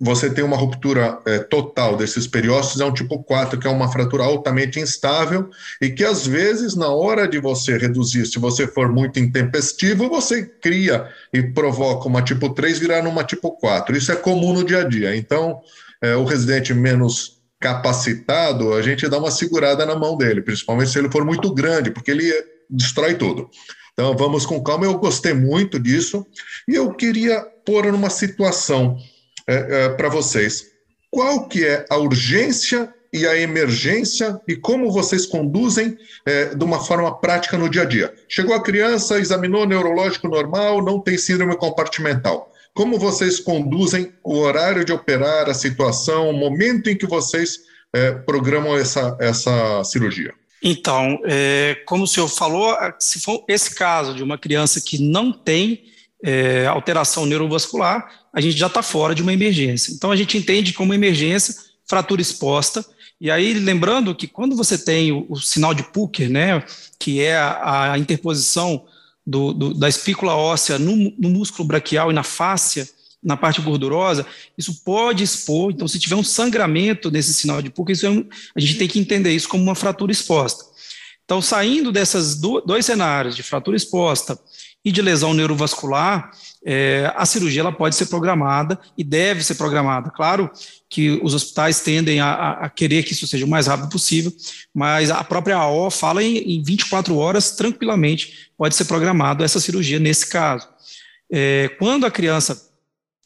você 0.00 0.31
tem 0.31 0.43
uma 0.43 0.56
ruptura 0.56 1.19
é, 1.27 1.41
total 1.41 1.94
desses 1.94 2.27
periósteos, 2.27 2.81
é 2.81 2.85
um 2.87 2.93
tipo 2.93 3.23
4, 3.23 3.58
que 3.58 3.67
é 3.67 3.70
uma 3.70 3.93
fratura 3.93 4.25
altamente 4.25 4.81
instável 4.81 5.51
e 5.81 5.91
que, 5.91 6.03
às 6.03 6.27
vezes, 6.27 6.75
na 6.75 6.89
hora 6.89 7.29
de 7.29 7.39
você 7.39 7.77
reduzir, 7.77 8.25
se 8.25 8.39
você 8.39 8.67
for 8.67 8.91
muito 8.91 9.20
intempestivo, 9.20 10.08
você 10.08 10.43
cria 10.43 11.06
e 11.34 11.43
provoca 11.43 12.08
uma 12.08 12.22
tipo 12.22 12.49
3 12.49 12.79
virar 12.79 13.03
numa 13.03 13.22
tipo 13.22 13.51
4. 13.51 13.94
Isso 13.94 14.10
é 14.10 14.17
comum 14.17 14.55
no 14.55 14.65
dia 14.65 14.81
a 14.81 14.89
dia. 14.89 15.15
Então, 15.15 15.60
é, 16.01 16.17
o 16.17 16.25
residente 16.25 16.72
menos 16.72 17.39
capacitado, 17.60 18.72
a 18.72 18.81
gente 18.81 19.06
dá 19.06 19.19
uma 19.19 19.31
segurada 19.31 19.84
na 19.84 19.94
mão 19.94 20.17
dele, 20.17 20.41
principalmente 20.41 20.91
se 20.91 20.99
ele 20.99 21.10
for 21.10 21.27
muito 21.27 21.53
grande, 21.53 21.91
porque 21.91 22.10
ele 22.10 22.32
destrói 22.70 23.15
tudo. 23.15 23.50
Então, 23.93 24.17
vamos 24.17 24.46
com 24.46 24.62
calma. 24.62 24.86
Eu 24.86 24.98
gostei 24.98 25.34
muito 25.34 25.79
disso 25.79 26.27
e 26.67 26.74
eu 26.74 26.93
queria 26.94 27.41
pôr 27.65 27.93
numa 27.93 28.10
situação 28.10 28.96
é, 29.46 29.84
é, 29.84 29.89
para 29.91 30.08
vocês. 30.08 30.70
Qual 31.10 31.48
que 31.48 31.67
é 31.67 31.84
a 31.91 31.96
urgência 31.96 32.93
e 33.12 33.27
a 33.27 33.36
emergência 33.36 34.41
e 34.46 34.55
como 34.55 34.93
vocês 34.93 35.27
conduzem 35.27 35.98
é, 36.24 36.55
de 36.55 36.65
uma 36.65 36.79
forma 36.79 37.20
prática 37.20 37.58
no 37.58 37.69
dia 37.69 37.82
a 37.82 37.84
dia? 37.84 38.15
Chegou 38.29 38.55
a 38.55 38.62
criança, 38.62 39.19
examinou 39.19 39.67
neurológico 39.67 40.29
normal, 40.29 40.82
não 40.82 41.00
tem 41.00 41.19
síndrome 41.19 41.56
compartimental. 41.56 42.53
Como 42.72 42.98
vocês 42.98 43.41
conduzem 43.41 44.12
o 44.22 44.39
horário 44.39 44.84
de 44.84 44.93
operar, 44.93 45.50
a 45.50 45.55
situação, 45.55 46.31
o 46.31 46.32
momento 46.32 46.89
em 46.89 46.96
que 46.96 47.06
vocês 47.06 47.58
é, 47.93 48.12
programam 48.12 48.77
essa, 48.79 49.17
essa 49.20 49.82
cirurgia? 49.84 50.32
Então, 50.62 51.19
é, 51.24 51.82
como 51.86 52.05
o 52.05 52.06
senhor 52.06 52.29
falou, 52.29 52.76
se 52.98 53.20
for 53.20 53.44
esse 53.48 53.74
caso 53.74 54.14
de 54.14 54.22
uma 54.22 54.36
criança 54.36 54.81
que 54.81 54.98
não 54.98 55.32
tem 55.32 55.84
é, 56.22 56.67
alteração 56.67 57.24
neurovascular, 57.24 58.29
a 58.32 58.40
gente 58.40 58.56
já 58.56 58.67
está 58.67 58.82
fora 58.82 59.14
de 59.14 59.22
uma 59.22 59.32
emergência. 59.32 59.93
Então, 59.93 60.10
a 60.10 60.17
gente 60.17 60.36
entende 60.36 60.72
como 60.72 60.94
emergência 60.94 61.55
fratura 61.86 62.20
exposta. 62.20 62.84
E 63.20 63.31
aí, 63.31 63.55
lembrando 63.55 64.14
que 64.14 64.26
quando 64.26 64.55
você 64.55 64.79
tem 64.79 65.12
o, 65.12 65.26
o 65.29 65.36
sinal 65.36 65.74
de 65.74 65.82
Pucker, 65.82 66.31
né, 66.31 66.62
que 66.98 67.20
é 67.20 67.36
a, 67.36 67.93
a 67.93 67.98
interposição 67.98 68.84
do, 69.26 69.52
do, 69.52 69.74
da 69.74 69.88
espícula 69.88 70.34
óssea 70.34 70.79
no, 70.79 71.12
no, 71.19 71.29
músculo 71.29 71.67
braquial 71.67 72.10
e 72.10 72.14
na 72.14 72.22
fáscia, 72.22 72.88
na 73.22 73.36
parte 73.36 73.60
gordurosa, 73.60 74.27
isso 74.56 74.82
pode 74.84 75.22
expor. 75.22 75.70
Então, 75.70 75.86
se 75.86 75.98
tiver 75.98 76.17
um 76.17 76.24
sangramento 76.24 77.10
nesse 77.10 77.34
sinal 77.34 77.60
de 77.60 77.70
PUC, 77.70 77.93
isso 77.93 78.06
é 78.06 78.10
um, 78.10 78.27
a 78.55 78.60
gente 78.60 78.77
tem 78.77 78.89
que 78.89 78.98
entender 78.98 79.32
isso 79.32 79.48
como 79.48 79.62
uma 79.62 79.74
fratura 79.74 80.12
exposta. 80.12 80.65
Então, 81.24 81.41
saindo 81.41 81.93
desses 81.93 82.34
dois 82.34 82.84
cenários, 82.84 83.36
de 83.36 83.43
fratura 83.43 83.77
exposta 83.77 84.36
e 84.84 84.91
de 84.91 85.00
lesão 85.00 85.32
neurovascular, 85.32 86.31
é, 86.67 87.12
a 87.15 87.24
cirurgia 87.24 87.60
ela 87.60 87.72
pode 87.72 87.94
ser 87.94 88.06
programada 88.06 88.79
e 88.98 89.05
deve 89.05 89.44
ser 89.44 89.55
programada. 89.55 90.10
Claro 90.10 90.50
que 90.89 91.20
os 91.22 91.34
hospitais 91.34 91.81
tendem 91.81 92.20
a, 92.20 92.53
a 92.53 92.69
querer 92.69 93.03
que 93.05 93.12
isso 93.12 93.27
seja 93.27 93.46
o 93.46 93.48
mais 93.48 93.67
rápido 93.67 93.89
possível, 93.89 94.32
mas 94.74 95.10
a 95.10 95.22
própria 95.22 95.56
AO 95.56 95.91
fala 95.91 96.22
em, 96.22 96.39
em 96.39 96.62
24 96.62 97.17
horas, 97.17 97.53
tranquilamente, 97.53 98.50
pode 98.58 98.74
ser 98.74 98.86
programado 98.86 99.44
essa 99.44 99.60
cirurgia 99.60 100.00
nesse 100.00 100.27
caso. 100.27 100.69
É, 101.32 101.70
quando 101.79 102.06
a 102.06 102.10
criança, 102.10 102.69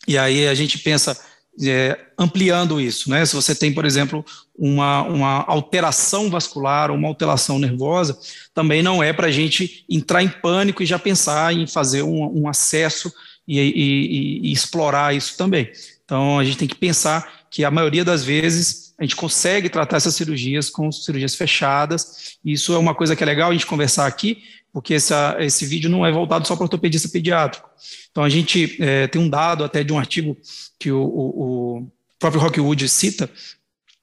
e 0.06 0.18
aí 0.18 0.46
a 0.46 0.54
gente 0.54 0.78
pensa 0.78 1.18
é, 1.62 1.99
ampliando 2.18 2.80
isso, 2.80 3.08
né? 3.08 3.25
Se 3.25 3.34
você 3.34 3.54
tem, 3.54 3.73
por 3.73 3.84
exemplo, 3.84 4.25
uma, 4.56 5.02
uma 5.02 5.44
alteração 5.46 6.28
vascular, 6.28 6.90
uma 6.90 7.08
alteração 7.08 7.58
nervosa, 7.58 8.18
também 8.52 8.82
não 8.82 9.02
é 9.02 9.12
para 9.12 9.28
a 9.28 9.30
gente 9.30 9.84
entrar 9.88 10.23
em 10.23 10.28
pânico 10.28 10.82
e 10.82 10.87
já 10.87 10.99
pensar 10.99 11.54
em 11.54 11.66
fazer 11.66 12.02
um, 12.02 12.42
um 12.42 12.49
acesso 12.49 13.12
e, 13.46 13.61
e, 13.61 14.49
e, 14.49 14.52
explorar 14.52 15.14
isso 15.14 15.37
também. 15.37 15.70
Então, 16.04 16.38
a 16.38 16.44
gente 16.44 16.58
tem 16.58 16.68
que 16.68 16.75
pensar 16.75 17.46
que 17.50 17.64
a 17.64 17.70
maioria 17.70 18.04
das 18.04 18.25
vezes 18.25 18.94
a 18.99 19.02
gente 19.02 19.16
consegue 19.16 19.68
tratar 19.68 19.96
essas 19.96 20.14
cirurgias 20.14 20.70
com 20.70 20.90
cirurgias 20.90 21.34
fechadas. 21.34 22.37
Isso 22.44 22.73
é 22.73 22.78
uma 22.78 22.94
coisa 22.94 23.14
que 23.14 23.23
é 23.23 23.26
legal 23.26 23.50
a 23.50 23.52
gente 23.52 23.66
conversar 23.66 24.06
aqui, 24.06 24.42
porque 24.75 24.95
essa, 24.95 25.37
esse 25.38 25.64
vídeo 25.64 25.88
não 25.88 26.04
é 26.04 26.11
voltado 26.11 26.49
só 26.49 26.57
para 26.57 26.64
ortopedista 26.64 27.09
pediátrico. 27.09 27.71
Então, 28.11 28.25
a 28.25 28.28
gente 28.28 28.76
é, 28.83 29.07
tem 29.07 29.23
um 29.23 29.28
dado 29.28 29.62
até 29.62 29.85
de 29.85 29.93
um 29.93 29.99
artigo 29.99 30.37
que 30.81 30.90
o, 30.90 31.00
o, 31.00 31.78
o 31.78 31.93
próprio 32.19 32.43
Rockwood 32.43 32.88
cita, 32.88 33.31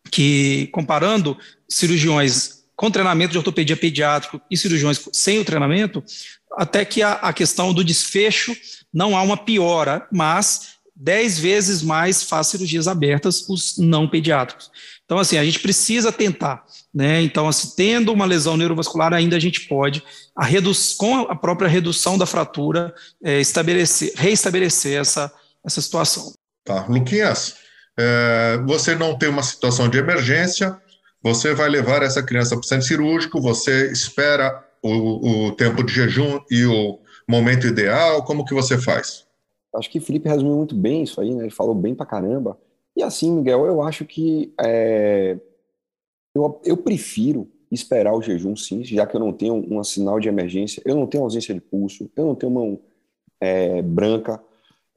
que 0.10 0.68
comparando 0.72 1.38
cirurgiões 1.68 2.64
com 2.74 2.90
treinamento 2.90 3.34
de 3.34 3.38
ortopedia 3.38 3.76
pediátrico 3.76 4.42
e 4.50 4.56
cirurgiões 4.56 5.10
sem 5.12 5.40
o 5.40 5.46
treinamento, 5.46 6.02
até 6.54 6.86
que 6.86 7.04
a, 7.04 7.14
a 7.16 7.34
questão 7.34 7.74
do 7.74 7.84
desfecho 7.84 8.56
não 8.94 9.16
há 9.18 9.22
uma 9.22 9.36
piora, 9.36 10.08
mas 10.10 10.78
10 11.02 11.40
vezes 11.40 11.82
mais 11.82 12.22
faz 12.22 12.48
cirurgias 12.48 12.88
abertas 12.88 13.50
os 13.50 13.78
não 13.78 14.08
pediátricos. 14.08 14.70
Então, 15.04 15.18
assim, 15.18 15.38
a 15.38 15.44
gente 15.44 15.60
precisa 15.60 16.12
tentar, 16.12 16.64
né? 16.94 17.22
Então, 17.24 17.48
assim, 17.48 17.74
tendo 17.76 18.14
uma 18.14 18.26
lesão 18.26 18.56
neurovascular, 18.56 19.12
ainda 19.12 19.36
a 19.36 19.40
gente 19.40 19.62
pode, 19.62 20.04
a 20.36 20.48
com 20.98 21.22
a 21.22 21.36
própria 21.36 21.68
redução 21.68 22.18
da 22.18 22.26
fratura, 22.28 22.94
é, 23.24 23.42
estabelecer, 23.42 24.14
reestabelecer 24.16 25.00
essa, 25.00 25.34
essa 25.66 25.82
situação. 25.82 26.34
Tá, 26.64 26.86
Luquinhas, 26.88 27.56
é, 28.00 28.60
você 28.68 28.96
não 28.96 29.18
tem 29.18 29.28
uma 29.28 29.44
situação 29.44 29.90
de 29.90 29.98
emergência, 29.98 30.80
você 31.22 31.54
vai 31.54 31.68
levar 31.68 32.04
essa 32.04 32.22
criança 32.22 32.56
para 32.56 32.64
o 32.64 32.68
centro 32.68 32.88
cirúrgico, 32.88 33.42
você 33.42 33.92
espera 33.92 34.64
o, 34.84 35.48
o 35.48 35.52
tempo 35.54 35.84
de 35.84 35.94
jejum 35.94 36.40
e 36.50 36.64
o 36.66 37.00
momento 37.28 37.66
ideal? 37.66 38.24
Como 38.24 38.46
que 38.46 38.54
você 38.54 38.78
faz? 38.78 39.26
Acho 39.76 39.90
que 39.90 40.00
o 40.00 40.02
Felipe 40.02 40.28
resumiu 40.28 40.56
muito 40.56 40.76
bem 40.76 41.04
isso 41.04 41.22
aí, 41.22 41.34
né? 41.34 41.44
Ele 41.44 41.52
falou 41.52 41.74
bem 41.74 41.96
pra 41.96 42.06
caramba. 42.06 42.58
E 42.96 43.02
assim, 43.02 43.32
Miguel, 43.32 43.66
eu 43.66 43.82
acho 43.82 44.06
que 44.06 44.54
é, 44.60 45.38
eu, 46.36 46.60
eu 46.66 46.78
prefiro 46.78 47.50
esperar 47.72 48.14
o 48.14 48.22
jejum, 48.22 48.56
sim, 48.56 48.84
já 48.84 49.08
que 49.08 49.16
eu 49.16 49.20
não 49.20 49.32
tenho 49.32 49.66
um 49.70 49.82
sinal 49.84 50.20
de 50.20 50.28
emergência, 50.28 50.82
eu 50.86 50.96
não 50.96 51.08
tenho 51.08 51.24
ausência 51.24 51.54
de 51.54 51.62
pulso, 51.62 52.12
eu 52.16 52.26
não 52.26 52.36
tenho 52.36 52.52
mão 52.52 52.80
é, 53.40 53.82
branca, 53.82 54.44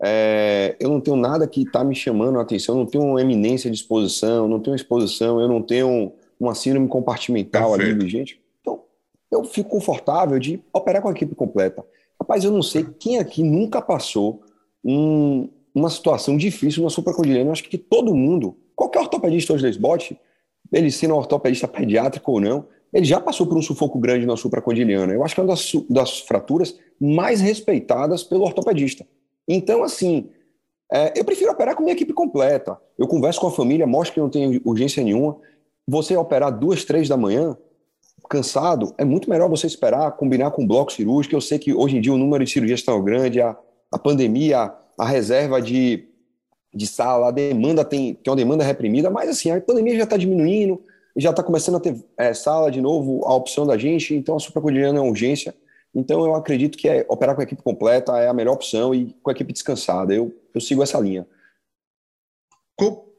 é, 0.02 0.76
eu 0.80 0.88
não 0.88 1.00
tenho 1.00 1.16
nada 1.16 1.46
que 1.46 1.62
está 1.62 1.84
me 1.84 1.94
chamando 1.94 2.38
a 2.38 2.42
atenção, 2.42 2.74
eu 2.74 2.80
não 2.80 2.86
tenho 2.86 3.04
uma 3.04 3.20
eminência 3.20 3.70
de 3.70 3.76
exposição, 3.76 4.48
não 4.48 4.58
tenho 4.58 4.74
exposição, 4.74 5.40
eu 5.40 5.46
não 5.46 5.62
tenho 5.62 6.12
uma 6.38 6.54
síndrome 6.54 6.88
compartimental 6.88 7.70
Perfeito. 7.70 7.94
ali 7.94 8.04
vigente. 8.04 8.40
Então, 8.60 8.82
eu 9.30 9.44
fico 9.44 9.70
confortável 9.70 10.38
de 10.40 10.60
operar 10.72 11.00
com 11.00 11.08
a 11.08 11.12
equipe 11.12 11.34
completa. 11.34 11.84
Rapaz, 12.20 12.42
eu 12.42 12.50
não 12.50 12.62
sei 12.62 12.84
quem 12.98 13.18
aqui 13.18 13.44
nunca 13.44 13.80
passou 13.80 14.42
um, 14.84 15.48
uma 15.74 15.88
situação 15.90 16.36
difícil 16.36 16.82
na 16.82 16.90
supracondiliana. 16.90 17.48
Eu 17.48 17.52
acho 17.52 17.64
que 17.64 17.78
todo 17.78 18.14
mundo, 18.14 18.56
qualquer 18.76 19.00
ortopedista 19.00 19.52
hoje 19.52 19.62
da 19.62 19.68
SBOT, 19.70 20.16
ele 20.72 20.90
sendo 20.90 21.14
um 21.14 21.18
ortopedista 21.18 21.66
pediátrico 21.66 22.32
ou 22.32 22.40
não, 22.40 22.66
ele 22.92 23.04
já 23.04 23.20
passou 23.20 23.46
por 23.46 23.56
um 23.56 23.62
sufoco 23.62 23.98
grande 23.98 24.24
na 24.24 24.36
supracondiliana. 24.36 25.12
Eu 25.12 25.24
acho 25.24 25.34
que 25.34 25.40
é 25.40 25.44
uma 25.44 25.52
das, 25.52 25.72
das 25.90 26.20
fraturas 26.20 26.78
mais 27.00 27.40
respeitadas 27.40 28.22
pelo 28.22 28.44
ortopedista. 28.44 29.04
Então, 29.48 29.82
assim, 29.82 30.30
é, 30.92 31.12
eu 31.18 31.24
prefiro 31.24 31.50
operar 31.50 31.74
com 31.74 31.82
minha 31.82 31.94
equipe 31.94 32.12
completa. 32.12 32.78
Eu 32.96 33.08
converso 33.08 33.40
com 33.40 33.48
a 33.48 33.50
família, 33.50 33.84
mostro 33.84 34.14
que 34.14 34.20
não 34.20 34.30
tem 34.30 34.60
urgência 34.64 35.02
nenhuma. 35.02 35.36
Você 35.88 36.16
operar 36.16 36.56
duas, 36.56 36.84
três 36.84 37.08
da 37.08 37.16
manhã, 37.16 37.56
cansado, 38.30 38.94
é 38.96 39.04
muito 39.04 39.28
melhor 39.28 39.48
você 39.48 39.66
esperar, 39.66 40.12
combinar 40.12 40.52
com 40.52 40.62
o 40.62 40.66
bloco 40.66 40.92
cirúrgico. 40.92 41.34
Eu 41.34 41.40
sei 41.40 41.58
que 41.58 41.74
hoje 41.74 41.96
em 41.96 42.00
dia 42.00 42.12
o 42.12 42.18
número 42.18 42.44
de 42.44 42.50
cirurgias 42.50 42.78
está 42.78 42.96
grande, 42.98 43.40
a, 43.40 43.56
a 43.94 43.98
pandemia, 43.98 44.72
a 44.98 45.06
reserva 45.06 45.62
de, 45.62 46.08
de 46.74 46.84
sala, 46.84 47.28
a 47.28 47.30
demanda 47.30 47.84
tem, 47.84 48.14
tem 48.14 48.30
uma 48.30 48.36
demanda 48.36 48.64
reprimida, 48.64 49.08
mas 49.08 49.30
assim, 49.30 49.52
a 49.52 49.60
pandemia 49.60 49.96
já 49.96 50.02
está 50.02 50.16
diminuindo, 50.16 50.82
já 51.16 51.30
está 51.30 51.44
começando 51.44 51.76
a 51.76 51.80
ter 51.80 52.04
é, 52.18 52.34
sala 52.34 52.72
de 52.72 52.80
novo, 52.80 53.24
a 53.24 53.32
opção 53.32 53.64
da 53.64 53.78
gente, 53.78 54.12
então 54.12 54.34
a 54.34 54.40
supracordiana 54.40 54.98
é 54.98 55.00
uma 55.00 55.08
urgência. 55.08 55.54
Então 55.94 56.26
eu 56.26 56.34
acredito 56.34 56.76
que 56.76 56.88
é, 56.88 57.06
operar 57.08 57.36
com 57.36 57.40
a 57.40 57.44
equipe 57.44 57.62
completa 57.62 58.18
é 58.18 58.26
a 58.26 58.34
melhor 58.34 58.54
opção 58.54 58.92
e 58.92 59.14
com 59.22 59.30
a 59.30 59.32
equipe 59.32 59.52
descansada. 59.52 60.12
Eu, 60.12 60.34
eu 60.52 60.60
sigo 60.60 60.82
essa 60.82 60.98
linha. 60.98 61.24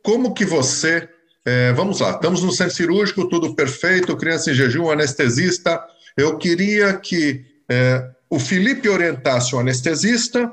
Como 0.03 0.33
que 0.33 0.43
você 0.43 1.07
é, 1.45 1.71
vamos 1.71 2.01
lá, 2.01 2.11
estamos 2.11 2.43
no 2.43 2.51
centro 2.51 2.75
cirúrgico, 2.75 3.29
tudo 3.29 3.55
perfeito, 3.55 4.17
criança 4.17 4.51
em 4.51 4.53
jejum, 4.53 4.89
anestesista. 4.89 5.81
Eu 6.17 6.37
queria 6.37 6.97
que 6.97 7.45
é, 7.69 8.09
o 8.29 8.37
Felipe 8.39 8.89
orientasse 8.89 9.55
o 9.55 9.59
anestesista 9.59 10.51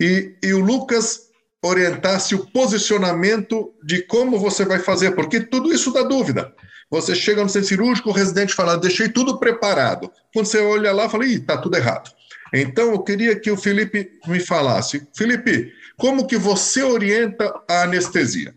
e, 0.00 0.34
e 0.42 0.52
o 0.52 0.60
Lucas 0.60 1.28
orientasse 1.62 2.34
o 2.34 2.46
posicionamento 2.46 3.74
de 3.82 4.02
como 4.02 4.38
você 4.38 4.64
vai 4.64 4.78
fazer, 4.78 5.12
porque 5.12 5.40
tudo 5.40 5.72
isso 5.72 5.92
dá 5.92 6.02
dúvida. 6.02 6.54
Você 6.90 7.14
chega 7.14 7.42
no 7.42 7.48
centro 7.48 7.68
cirúrgico, 7.68 8.08
o 8.08 8.12
residente 8.12 8.54
fala, 8.54 8.78
deixei 8.78 9.08
tudo 9.08 9.38
preparado. 9.38 10.10
Quando 10.32 10.46
você 10.46 10.60
olha 10.60 10.92
lá, 10.92 11.08
fala, 11.08 11.26
ih, 11.26 11.34
está 11.34 11.56
tudo 11.58 11.76
errado. 11.76 12.10
Então, 12.54 12.92
eu 12.92 13.02
queria 13.02 13.38
que 13.38 13.50
o 13.50 13.56
Felipe 13.56 14.10
me 14.26 14.40
falasse. 14.40 15.06
Felipe, 15.14 15.72
como 15.98 16.26
que 16.26 16.38
você 16.38 16.82
orienta 16.82 17.52
a 17.68 17.82
anestesia? 17.82 18.54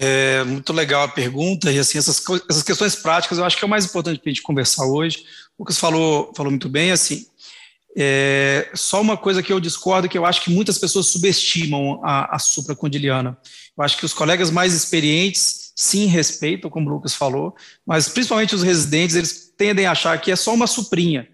É 0.00 0.44
muito 0.44 0.72
legal 0.72 1.02
a 1.02 1.08
pergunta 1.08 1.72
e 1.72 1.78
assim 1.78 1.98
essas, 1.98 2.22
essas 2.48 2.62
questões 2.62 2.94
práticas 2.94 3.36
eu 3.36 3.44
acho 3.44 3.56
que 3.56 3.64
é 3.64 3.66
o 3.66 3.68
mais 3.68 3.84
importante 3.84 4.20
para 4.20 4.30
a 4.30 4.32
gente 4.32 4.44
conversar 4.44 4.86
hoje. 4.86 5.24
O 5.58 5.62
Lucas 5.64 5.76
falou, 5.76 6.32
falou 6.36 6.52
muito 6.52 6.68
bem, 6.68 6.92
assim, 6.92 7.26
é, 8.00 8.70
só 8.74 9.00
uma 9.00 9.16
coisa 9.16 9.42
que 9.42 9.52
eu 9.52 9.58
discordo, 9.58 10.08
que 10.08 10.16
eu 10.16 10.24
acho 10.24 10.42
que 10.42 10.50
muitas 10.50 10.78
pessoas 10.78 11.06
subestimam 11.06 12.00
a, 12.04 12.36
a 12.36 12.38
supracondiliana. 12.38 13.36
Eu 13.76 13.82
acho 13.82 13.96
que 13.96 14.04
os 14.04 14.14
colegas 14.14 14.50
mais 14.50 14.72
experientes 14.72 15.72
sim 15.74 16.06
respeitam, 16.06 16.70
como 16.70 16.88
o 16.88 16.92
Lucas 16.92 17.14
falou, 17.14 17.54
mas 17.84 18.08
principalmente 18.08 18.54
os 18.54 18.62
residentes, 18.62 19.16
eles 19.16 19.52
tendem 19.56 19.86
a 19.86 19.92
achar 19.92 20.20
que 20.20 20.30
é 20.30 20.36
só 20.36 20.54
uma 20.54 20.66
suprinha 20.66 21.26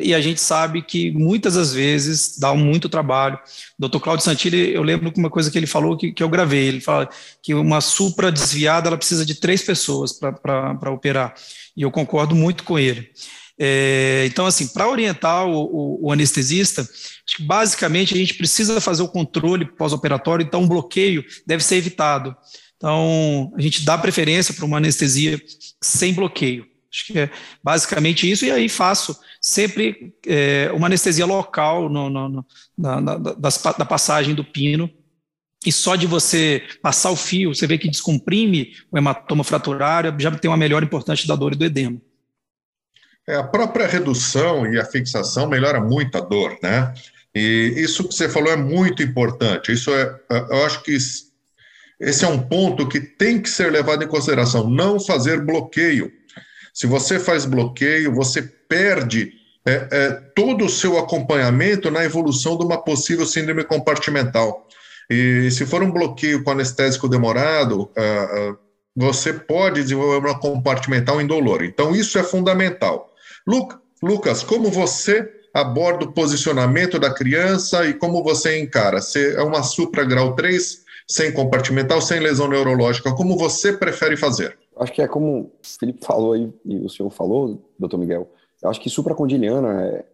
e 0.00 0.14
a 0.14 0.20
gente 0.20 0.40
sabe 0.40 0.82
que 0.82 1.10
muitas 1.10 1.54
das 1.54 1.72
vezes 1.72 2.38
dá 2.38 2.54
muito 2.54 2.88
trabalho. 2.88 3.38
O 3.78 3.88
Dr. 3.88 3.98
Claudio 3.98 4.24
Santilli, 4.24 4.72
eu 4.72 4.82
lembro 4.82 5.10
que 5.10 5.18
uma 5.18 5.30
coisa 5.30 5.50
que 5.50 5.58
ele 5.58 5.66
falou 5.66 5.96
que, 5.96 6.12
que 6.12 6.22
eu 6.22 6.28
gravei, 6.28 6.68
ele 6.68 6.80
fala 6.80 7.08
que 7.42 7.54
uma 7.54 7.80
supra 7.80 8.30
desviada 8.30 8.88
ela 8.88 8.96
precisa 8.96 9.26
de 9.26 9.34
três 9.34 9.62
pessoas 9.62 10.12
para 10.12 10.90
operar, 10.92 11.34
e 11.76 11.82
eu 11.82 11.90
concordo 11.90 12.34
muito 12.34 12.62
com 12.62 12.78
ele. 12.78 13.10
É, 13.62 14.24
então, 14.24 14.46
assim, 14.46 14.68
para 14.68 14.88
orientar 14.88 15.46
o, 15.46 15.52
o, 15.52 16.06
o, 16.06 16.12
anestesista, 16.12 16.88
basicamente 17.40 18.14
a 18.14 18.16
gente 18.16 18.32
precisa 18.32 18.80
fazer 18.80 19.02
o 19.02 19.08
controle 19.08 19.66
pós-operatório, 19.66 20.42
então 20.42 20.62
um 20.62 20.68
bloqueio 20.68 21.22
deve 21.46 21.62
ser 21.62 21.76
evitado. 21.76 22.34
Então, 22.78 23.52
a 23.54 23.60
gente 23.60 23.84
dá 23.84 23.98
preferência 23.98 24.54
para 24.54 24.64
uma 24.64 24.78
anestesia 24.78 25.38
sem 25.78 26.14
bloqueio. 26.14 26.66
Acho 26.90 27.04
que 27.04 27.18
é 27.18 27.30
basicamente 27.62 28.28
isso, 28.28 28.46
e 28.46 28.50
aí 28.50 28.66
faço 28.66 29.14
sempre 29.42 30.14
é, 30.26 30.72
uma 30.74 30.86
anestesia 30.86 31.26
local 31.26 31.90
no, 31.90 32.08
no, 32.08 32.28
no, 32.30 32.46
na, 32.78 32.98
na, 32.98 33.18
das, 33.18 33.62
da 33.62 33.84
passagem 33.84 34.34
do 34.34 34.42
pino, 34.42 34.90
e 35.66 35.70
só 35.70 35.96
de 35.96 36.06
você 36.06 36.62
passar 36.80 37.10
o 37.10 37.16
fio, 37.16 37.54
você 37.54 37.66
vê 37.66 37.76
que 37.76 37.90
descomprime 37.90 38.72
o 38.90 38.96
hematoma 38.96 39.44
fraturário, 39.44 40.18
já 40.18 40.30
tem 40.30 40.50
uma 40.50 40.56
melhora 40.56 40.82
importante 40.82 41.28
da 41.28 41.36
dor 41.36 41.52
e 41.52 41.56
do 41.56 41.66
edema. 41.66 42.00
É, 43.28 43.36
a 43.36 43.42
própria 43.42 43.86
redução 43.86 44.66
e 44.72 44.78
a 44.78 44.84
fixação 44.84 45.48
melhora 45.48 45.80
muito 45.80 46.16
a 46.18 46.20
dor, 46.20 46.56
né? 46.62 46.92
E 47.34 47.74
isso 47.76 48.08
que 48.08 48.14
você 48.14 48.28
falou 48.28 48.52
é 48.52 48.56
muito 48.56 49.02
importante. 49.02 49.72
Isso 49.72 49.92
é, 49.92 50.20
eu 50.50 50.66
acho 50.66 50.82
que 50.82 50.96
esse 52.00 52.24
é 52.24 52.28
um 52.28 52.40
ponto 52.40 52.88
que 52.88 53.00
tem 53.00 53.40
que 53.40 53.48
ser 53.48 53.70
levado 53.70 54.02
em 54.02 54.08
consideração. 54.08 54.68
Não 54.68 54.98
fazer 54.98 55.40
bloqueio 55.40 56.10
se 56.72 56.86
você 56.86 57.18
faz 57.18 57.44
bloqueio, 57.44 58.14
você 58.14 58.42
perde 58.42 59.32
é, 59.66 59.88
é, 59.90 60.10
todo 60.34 60.64
o 60.64 60.70
seu 60.70 60.98
acompanhamento 60.98 61.90
na 61.90 62.04
evolução 62.04 62.56
de 62.56 62.64
uma 62.64 62.78
possível 62.78 63.26
síndrome 63.26 63.64
compartimental. 63.64 64.66
E 65.08 65.50
se 65.50 65.66
for 65.66 65.82
um 65.82 65.90
bloqueio 65.90 66.42
com 66.42 66.52
anestésico 66.52 67.08
demorado, 67.08 67.82
uh, 67.82 68.52
uh, 68.52 68.58
você 68.94 69.32
pode 69.32 69.82
desenvolver 69.82 70.24
uma 70.24 70.38
compartimental 70.38 71.20
indolor. 71.20 71.64
Então, 71.64 71.94
isso 71.94 72.16
é 72.16 72.22
fundamental. 72.22 73.09
Lu 73.46 73.68
Lucas, 74.02 74.42
como 74.42 74.70
você 74.70 75.30
aborda 75.52 76.06
o 76.06 76.12
posicionamento 76.12 76.98
da 76.98 77.12
criança 77.12 77.86
e 77.86 77.92
como 77.92 78.22
você 78.22 78.60
encara? 78.60 79.00
Se 79.02 79.34
é 79.34 79.42
uma 79.42 79.62
supra 79.62 80.04
grau 80.04 80.34
3, 80.34 80.84
sem 81.06 81.32
compartimental, 81.32 82.00
sem 82.00 82.20
lesão 82.20 82.48
neurológica, 82.48 83.12
como 83.12 83.36
você 83.36 83.72
prefere 83.72 84.16
fazer? 84.16 84.56
Acho 84.78 84.92
que 84.92 85.02
é 85.02 85.08
como 85.08 85.40
o 85.40 85.52
Felipe 85.62 86.04
falou 86.04 86.32
aí, 86.32 86.50
e 86.64 86.76
o 86.78 86.88
senhor 86.88 87.10
falou, 87.10 87.62
doutor 87.78 87.98
Miguel, 87.98 88.30
eu 88.62 88.70
acho 88.70 88.80
que 88.80 88.88
supracondiliana, 88.88 89.82
é, 89.82 90.04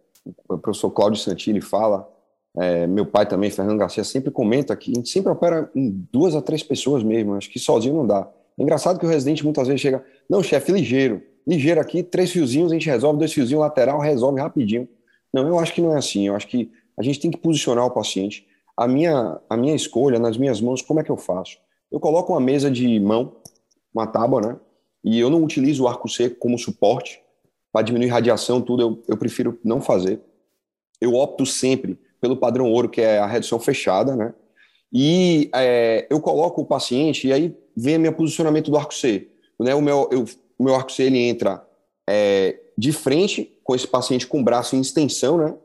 o 0.49 0.57
professor 0.57 0.91
Cláudio 0.91 1.21
Santini 1.21 1.61
fala, 1.61 2.09
é, 2.57 2.87
meu 2.87 3.05
pai 3.05 3.25
também, 3.25 3.49
Fernando 3.49 3.77
Garcia, 3.77 4.03
sempre 4.03 4.31
comenta 4.31 4.75
que 4.75 4.91
a 4.91 4.95
gente 4.95 5.09
sempre 5.09 5.31
opera 5.31 5.69
em 5.75 6.07
duas 6.11 6.35
a 6.35 6.41
três 6.41 6.63
pessoas 6.63 7.03
mesmo, 7.03 7.35
acho 7.35 7.49
que 7.49 7.59
sozinho 7.59 7.95
não 7.95 8.05
dá. 8.05 8.27
É 8.57 8.63
engraçado 8.63 8.99
que 8.99 9.05
o 9.05 9.09
residente 9.09 9.45
muitas 9.45 9.67
vezes 9.67 9.79
chega, 9.79 10.03
não, 10.29 10.41
chefe, 10.41 10.71
ligeiro, 10.71 11.21
ligeiro 11.47 11.79
aqui, 11.79 12.03
três 12.03 12.31
fiozinhos, 12.31 12.71
a 12.71 12.75
gente 12.75 12.89
resolve, 12.89 13.17
dois 13.17 13.31
fiozinhos 13.31 13.61
lateral, 13.61 13.99
resolve 13.99 14.41
rapidinho. 14.41 14.87
Não, 15.33 15.47
eu 15.47 15.57
acho 15.57 15.73
que 15.73 15.81
não 15.81 15.93
é 15.93 15.97
assim, 15.97 16.27
eu 16.27 16.35
acho 16.35 16.47
que 16.47 16.71
a 16.97 17.01
gente 17.01 17.19
tem 17.19 17.31
que 17.31 17.37
posicionar 17.37 17.85
o 17.85 17.91
paciente. 17.91 18.45
A 18.75 18.87
minha, 18.87 19.39
a 19.49 19.55
minha 19.55 19.73
escolha, 19.73 20.19
nas 20.19 20.37
minhas 20.37 20.59
mãos, 20.59 20.81
como 20.81 20.99
é 20.99 21.03
que 21.03 21.09
eu 21.09 21.17
faço? 21.17 21.57
Eu 21.91 21.99
coloco 21.99 22.33
uma 22.33 22.41
mesa 22.41 22.69
de 22.69 22.99
mão, 22.99 23.37
uma 23.93 24.05
tábua, 24.05 24.41
né? 24.41 24.59
E 25.03 25.19
eu 25.19 25.29
não 25.29 25.43
utilizo 25.43 25.83
o 25.83 25.87
arco 25.87 26.09
seco 26.09 26.35
como 26.35 26.57
suporte, 26.57 27.21
para 27.71 27.85
diminuir 27.85 28.09
radiação, 28.09 28.61
tudo, 28.61 28.81
eu, 28.81 29.03
eu 29.07 29.17
prefiro 29.17 29.59
não 29.63 29.79
fazer. 29.79 30.19
Eu 30.99 31.13
opto 31.13 31.45
sempre 31.45 31.97
pelo 32.19 32.35
padrão 32.35 32.71
ouro, 32.71 32.89
que 32.89 33.01
é 33.01 33.19
a 33.19 33.27
redução 33.27 33.59
fechada, 33.59 34.15
né? 34.15 34.33
E 34.91 35.49
é, 35.53 36.07
eu 36.09 36.19
coloco 36.19 36.61
o 36.61 36.65
paciente, 36.65 37.27
e 37.27 37.33
aí 37.33 37.55
vem 37.75 37.97
o 37.97 37.99
meu 37.99 38.13
posicionamento 38.13 38.71
do 38.71 38.77
arco 38.77 38.93
C. 38.93 39.29
Né? 39.59 39.75
O, 39.75 39.81
meu, 39.81 40.09
eu, 40.11 40.25
o 40.57 40.63
meu 40.63 40.75
arco 40.75 40.91
C 40.91 41.03
ele 41.03 41.19
entra 41.19 41.65
é, 42.07 42.59
de 42.77 42.91
frente 42.91 43.57
com 43.63 43.75
esse 43.75 43.87
paciente 43.87 44.27
com 44.27 44.39
o 44.39 44.43
braço 44.43 44.75
em 44.75 44.81
extensão, 44.81 45.37
né? 45.37 45.55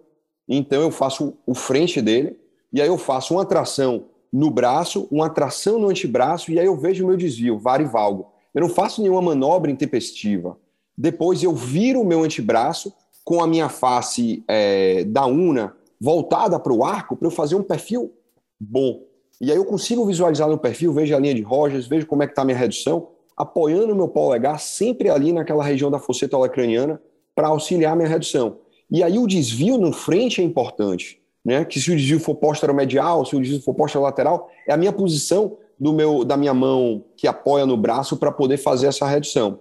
Então 0.49 0.83
eu 0.83 0.91
faço 0.91 1.35
o 1.47 1.55
frente 1.55 2.03
dele, 2.03 2.39
e 2.73 2.81
aí 2.81 2.89
eu 2.89 2.99
faço 2.99 3.35
uma 3.35 3.45
tração 3.45 4.07
no 4.33 4.51
braço, 4.51 5.07
uma 5.11 5.29
tração 5.29 5.79
no 5.79 5.89
antebraço, 5.89 6.51
e 6.51 6.59
aí 6.59 6.67
eu 6.67 6.77
vejo 6.77 7.05
o 7.05 7.07
meu 7.07 7.17
desvio, 7.17 7.59
varivalgo. 7.59 8.33
Eu 8.55 8.63
não 8.63 8.69
faço 8.69 9.01
nenhuma 9.01 9.23
manobra 9.23 9.71
intempestiva. 9.71 10.59
Depois 10.97 11.43
eu 11.43 11.55
viro 11.55 12.01
o 12.01 12.05
meu 12.05 12.23
antebraço 12.23 12.93
com 13.25 13.43
a 13.43 13.47
minha 13.47 13.69
face 13.69 14.43
é, 14.49 15.05
da 15.05 15.27
una 15.27 15.75
voltada 16.01 16.59
para 16.59 16.73
o 16.73 16.85
arco 16.85 17.17
para 17.17 17.27
eu 17.27 17.31
fazer 17.31 17.55
um 17.55 17.63
perfil 17.63 18.13
bom. 18.59 19.03
E 19.41 19.51
aí 19.51 19.57
eu 19.57 19.65
consigo 19.65 20.05
visualizar 20.05 20.49
no 20.49 20.59
perfil, 20.59 20.93
vejo 20.93 21.15
a 21.15 21.19
linha 21.19 21.35
de 21.35 21.43
Rogers, 21.43 21.87
vejo 21.87 22.07
como 22.07 22.23
é 22.23 22.27
que 22.27 22.33
está 22.33 22.43
a 22.43 22.45
minha 22.45 22.57
redução, 22.57 23.09
apoiando 23.37 23.93
o 23.93 23.97
meu 23.97 24.09
polegar 24.09 24.61
sempre 24.61 25.09
ali 25.09 25.33
naquela 25.33 25.65
região 25.65 25.91
da 25.91 25.99
fosseta 25.99 26.37
holacraniana 26.37 27.01
para 27.35 27.49
auxiliar 27.49 27.93
a 27.93 27.97
minha 27.97 28.09
redução. 28.09 28.59
E 28.91 29.03
aí 29.03 29.19
o 29.19 29.27
desvio 29.27 29.79
no 29.79 29.93
frente 29.93 30.41
é 30.41 30.45
importante, 30.45 31.21
né? 31.45 31.65
Que 31.65 31.81
se 31.81 31.91
o 31.91 31.97
desvio 31.97 32.21
for 32.21 32.35
medial, 32.75 33.25
se 33.25 33.35
o 33.35 33.41
desvio 33.41 33.63
for 33.63 33.75
lateral, 34.01 34.51
é 34.67 34.73
a 34.73 34.77
minha 34.77 34.93
posição 34.93 35.57
do 35.79 35.93
meu 35.93 36.25
da 36.25 36.37
minha 36.37 36.55
mão 36.55 37.05
que 37.17 37.27
apoia 37.27 37.67
no 37.67 37.77
braço 37.77 38.17
para 38.17 38.31
poder 38.31 38.59
fazer 38.59 38.87
essa 38.87 39.07
redução. 39.07 39.61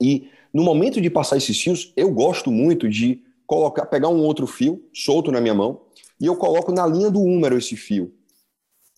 E 0.00 0.28
no 0.52 0.64
momento 0.64 1.00
de 1.00 1.10
passar 1.10 1.36
esses 1.36 1.60
fios, 1.60 1.92
eu 1.96 2.10
gosto 2.10 2.50
muito 2.50 2.88
de 2.88 3.22
colocar, 3.46 3.86
pegar 3.86 4.08
um 4.08 4.24
outro 4.24 4.46
fio 4.46 4.82
solto 4.92 5.30
na 5.30 5.40
minha 5.40 5.54
mão 5.54 5.82
e 6.20 6.26
eu 6.26 6.36
coloco 6.36 6.72
na 6.72 6.86
linha 6.86 7.10
do 7.10 7.20
húmero 7.20 7.58
esse 7.58 7.76
fio. 7.76 8.12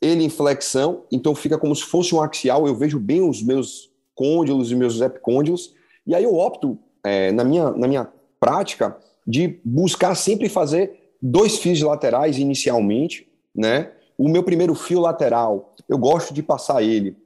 Ele 0.00 0.24
em 0.24 0.28
flexão, 0.28 1.04
então 1.10 1.34
fica 1.34 1.58
como 1.58 1.74
se 1.74 1.82
fosse 1.82 2.14
um 2.14 2.22
axial, 2.22 2.66
eu 2.66 2.74
vejo 2.74 2.98
bem 2.98 3.20
os 3.20 3.42
meus 3.42 3.90
côndilos 4.14 4.70
e 4.70 4.76
meus 4.76 5.00
epicôndilos, 5.00 5.74
e 6.06 6.14
aí 6.14 6.24
eu 6.24 6.34
opto, 6.34 6.78
é, 7.04 7.32
na, 7.32 7.44
minha, 7.44 7.70
na 7.70 7.86
minha 7.88 8.08
prática, 8.40 8.96
de 9.26 9.60
buscar 9.64 10.14
sempre 10.14 10.48
fazer 10.48 11.12
dois 11.20 11.58
fios 11.58 11.80
laterais 11.82 12.38
inicialmente, 12.38 13.28
né? 13.54 13.92
O 14.16 14.28
meu 14.28 14.42
primeiro 14.42 14.74
fio 14.74 15.00
lateral, 15.00 15.74
eu 15.88 15.98
gosto 15.98 16.32
de 16.32 16.42
passar 16.42 16.82
ele, 16.82 17.16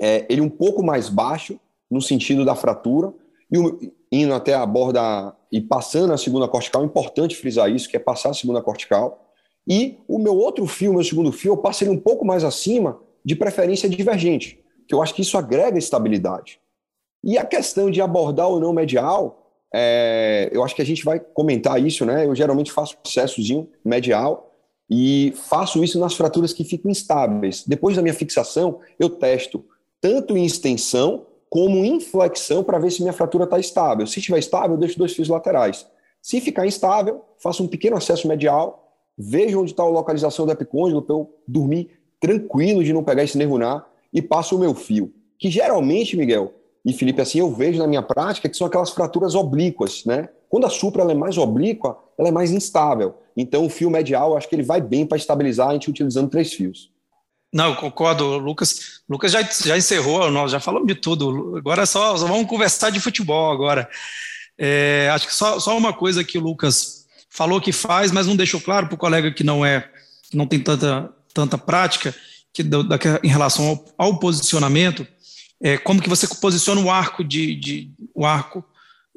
é, 0.00 0.26
ele 0.28 0.40
um 0.40 0.48
pouco 0.48 0.82
mais 0.82 1.08
baixo, 1.08 1.58
no 1.90 2.00
sentido 2.02 2.44
da 2.44 2.54
fratura, 2.54 3.12
e 3.50 3.58
o, 3.58 3.78
indo 4.10 4.34
até 4.34 4.54
a 4.54 4.66
borda 4.66 5.34
e 5.50 5.60
passando 5.60 6.12
a 6.12 6.18
segunda 6.18 6.48
cortical, 6.48 6.82
é 6.82 6.86
importante 6.86 7.36
frisar 7.36 7.70
isso, 7.70 7.88
que 7.88 7.96
é 7.96 8.00
passar 8.00 8.30
a 8.30 8.34
segunda 8.34 8.62
cortical. 8.62 9.25
E 9.68 9.98
o 10.06 10.18
meu 10.18 10.36
outro 10.36 10.66
fio, 10.66 10.92
meu 10.92 11.02
segundo 11.02 11.32
fio, 11.32 11.52
eu 11.52 11.56
passo 11.56 11.82
ele 11.82 11.90
um 11.90 11.98
pouco 11.98 12.24
mais 12.24 12.44
acima, 12.44 13.00
de 13.24 13.34
preferência 13.34 13.88
divergente, 13.88 14.62
que 14.86 14.94
eu 14.94 15.02
acho 15.02 15.12
que 15.12 15.22
isso 15.22 15.36
agrega 15.36 15.76
estabilidade. 15.76 16.60
E 17.24 17.36
a 17.36 17.44
questão 17.44 17.90
de 17.90 18.00
abordar 18.00 18.48
ou 18.48 18.60
não 18.60 18.72
medial, 18.72 19.52
é, 19.74 20.48
eu 20.52 20.62
acho 20.62 20.76
que 20.76 20.82
a 20.82 20.86
gente 20.86 21.04
vai 21.04 21.18
comentar 21.18 21.84
isso, 21.84 22.04
né? 22.04 22.24
Eu 22.24 22.36
geralmente 22.36 22.70
faço 22.70 22.96
processozinho 22.98 23.68
medial 23.84 24.54
e 24.88 25.32
faço 25.34 25.82
isso 25.82 25.98
nas 25.98 26.14
fraturas 26.14 26.52
que 26.52 26.62
ficam 26.62 26.88
instáveis. 26.88 27.64
Depois 27.66 27.96
da 27.96 28.02
minha 28.02 28.14
fixação, 28.14 28.78
eu 29.00 29.10
testo 29.10 29.64
tanto 30.00 30.36
em 30.36 30.44
extensão 30.44 31.26
como 31.50 31.84
inflexão 31.84 32.62
para 32.62 32.78
ver 32.78 32.92
se 32.92 33.02
minha 33.02 33.12
fratura 33.12 33.42
está 33.42 33.58
estável. 33.58 34.06
Se 34.06 34.20
estiver 34.20 34.38
estável, 34.38 34.72
eu 34.72 34.78
deixo 34.78 34.96
dois 34.98 35.12
fios 35.12 35.28
laterais. 35.28 35.84
Se 36.22 36.40
ficar 36.40 36.64
instável, 36.64 37.24
faço 37.38 37.64
um 37.64 37.68
pequeno 37.68 37.96
acesso 37.96 38.28
medial, 38.28 38.85
vejo 39.16 39.60
onde 39.60 39.70
está 39.72 39.82
a 39.82 39.88
localização 39.88 40.46
do 40.46 40.52
epicôndilo 40.52 41.02
para 41.02 41.14
eu 41.14 41.32
dormir 41.46 41.90
tranquilo 42.20 42.82
de 42.82 42.92
não 42.92 43.04
pegar 43.04 43.24
esse 43.24 43.38
nervunar 43.38 43.86
e 44.12 44.20
passo 44.20 44.56
o 44.56 44.58
meu 44.58 44.74
fio. 44.74 45.12
Que 45.38 45.50
geralmente, 45.50 46.16
Miguel 46.16 46.54
e 46.84 46.92
Felipe, 46.92 47.20
assim 47.20 47.38
eu 47.38 47.52
vejo 47.52 47.78
na 47.78 47.86
minha 47.86 48.02
prática 48.02 48.48
que 48.48 48.56
são 48.56 48.66
aquelas 48.66 48.90
fraturas 48.90 49.34
oblíquas, 49.34 50.04
né? 50.04 50.28
Quando 50.48 50.66
a 50.66 50.70
supra 50.70 51.02
é 51.02 51.14
mais 51.14 51.36
oblíqua, 51.36 51.98
ela 52.16 52.28
é 52.28 52.32
mais 52.32 52.50
instável. 52.52 53.14
Então 53.36 53.66
o 53.66 53.70
fio 53.70 53.90
medial, 53.90 54.30
eu 54.30 54.36
acho 54.36 54.48
que 54.48 54.54
ele 54.54 54.62
vai 54.62 54.80
bem 54.80 55.04
para 55.04 55.18
estabilizar 55.18 55.68
a 55.68 55.72
gente 55.72 55.90
utilizando 55.90 56.30
três 56.30 56.52
fios. 56.52 56.90
Não, 57.52 57.74
concordo, 57.74 58.38
Lucas. 58.38 59.00
Lucas 59.08 59.32
já, 59.32 59.42
já 59.42 59.76
encerrou, 59.76 60.30
nós 60.30 60.52
já 60.52 60.60
falamos 60.60 60.86
de 60.86 60.94
tudo. 60.94 61.56
Agora 61.56 61.82
é 61.82 61.86
só, 61.86 62.16
só 62.16 62.26
vamos 62.26 62.46
conversar 62.46 62.90
de 62.90 63.00
futebol 63.00 63.50
agora. 63.50 63.88
É, 64.58 65.10
acho 65.12 65.26
que 65.26 65.34
só, 65.34 65.58
só 65.58 65.76
uma 65.76 65.92
coisa 65.92 66.24
que 66.24 66.38
o 66.38 66.40
Lucas 66.40 66.95
falou 67.36 67.60
que 67.60 67.70
faz, 67.70 68.10
mas 68.10 68.26
não 68.26 68.34
deixou 68.34 68.60
claro 68.60 68.86
para 68.86 68.94
o 68.94 68.98
colega 68.98 69.30
que 69.30 69.44
não 69.44 69.64
é, 69.64 69.90
que 70.30 70.36
não 70.36 70.46
tem 70.46 70.58
tanta, 70.58 71.12
tanta 71.34 71.58
prática, 71.58 72.14
que, 72.52 72.62
da, 72.62 72.78
em 73.22 73.28
relação 73.28 73.68
ao, 73.68 73.84
ao 73.98 74.18
posicionamento, 74.18 75.06
é, 75.62 75.76
como 75.76 76.00
que 76.00 76.08
você 76.08 76.26
posiciona 76.36 76.80
o 76.80 76.90
arco 76.90 77.22
de, 77.22 77.54
de 77.54 77.90
o 78.14 78.24
arco 78.24 78.64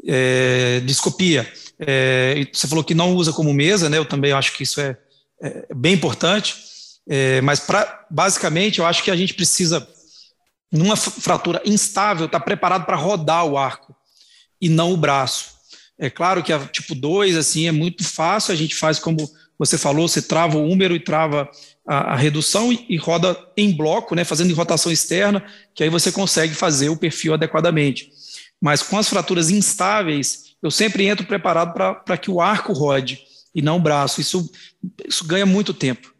é, 0.06 0.82
de 0.82 0.92
escopia. 0.92 1.52
É, 1.80 2.46
você 2.52 2.68
falou 2.68 2.84
que 2.84 2.94
não 2.94 3.16
usa 3.16 3.32
como 3.32 3.54
mesa, 3.54 3.90
né? 3.90 3.98
Eu 3.98 4.06
também 4.06 4.34
acho 4.34 4.54
que 4.54 4.64
isso 4.64 4.82
é, 4.82 4.98
é 5.42 5.74
bem 5.74 5.94
importante. 5.94 6.58
É, 7.08 7.40
mas, 7.42 7.62
pra, 7.62 8.06
basicamente, 8.12 8.80
eu 8.80 8.86
acho 8.86 9.02
que 9.02 9.12
a 9.12 9.16
gente 9.16 9.34
precisa, 9.34 9.88
numa 10.70 10.98
fratura 10.98 11.62
instável, 11.66 12.26
estar 12.26 12.40
tá 12.40 12.46
preparado 12.46 12.86
para 12.86 12.98
rodar 12.98 13.46
o 13.46 13.58
arco 13.58 13.96
e 14.62 14.68
não 14.68 14.94
o 14.94 14.98
braço. 14.98 15.59
É 16.00 16.10
claro 16.10 16.42
que 16.42 16.54
a 16.54 16.60
tipo 16.66 16.96
2, 16.96 17.36
assim, 17.36 17.68
é 17.68 17.72
muito 17.72 18.04
fácil, 18.04 18.54
a 18.54 18.56
gente 18.56 18.76
faz 18.76 18.98
como 18.98 19.30
você 19.58 19.78
falou, 19.78 20.08
você 20.08 20.22
trava 20.22 20.58
o 20.58 20.66
húmero 20.66 20.96
e 20.96 21.00
trava 21.00 21.50
a, 21.86 22.14
a 22.14 22.16
redução 22.16 22.72
e, 22.72 22.86
e, 22.88 22.96
roda 22.96 23.38
em 23.58 23.76
bloco, 23.76 24.16
né, 24.16 24.24
fazendo 24.24 24.50
em 24.50 24.54
rotação 24.54 24.90
externa, 24.90 25.46
que 25.76 25.84
aí 25.84 25.90
você 25.90 26.12
consegue 26.12 26.54
fazer 26.54 26.88
o 26.88 26.96
perfil 26.96 27.34
adequadamente. 27.34 28.10
Mas 28.62 28.82
com 28.82 28.98
as 28.98 29.10
fraturas 29.10 29.50
instáveis, 29.50 30.56
eu 30.64 30.72
sempre 30.72 31.06
entro 31.06 31.26
preparado 31.26 31.74
para 31.74 32.18
que 32.18 32.32
o 32.32 32.40
arco 32.40 32.72
rode 32.72 33.20
e 33.54 33.62
não 33.62 33.78
o 33.78 33.82
braço. 33.82 34.22
Isso, 34.22 34.50
isso 35.06 35.26
ganha 35.26 35.46
muito 35.46 35.74
tempo. 35.74 36.14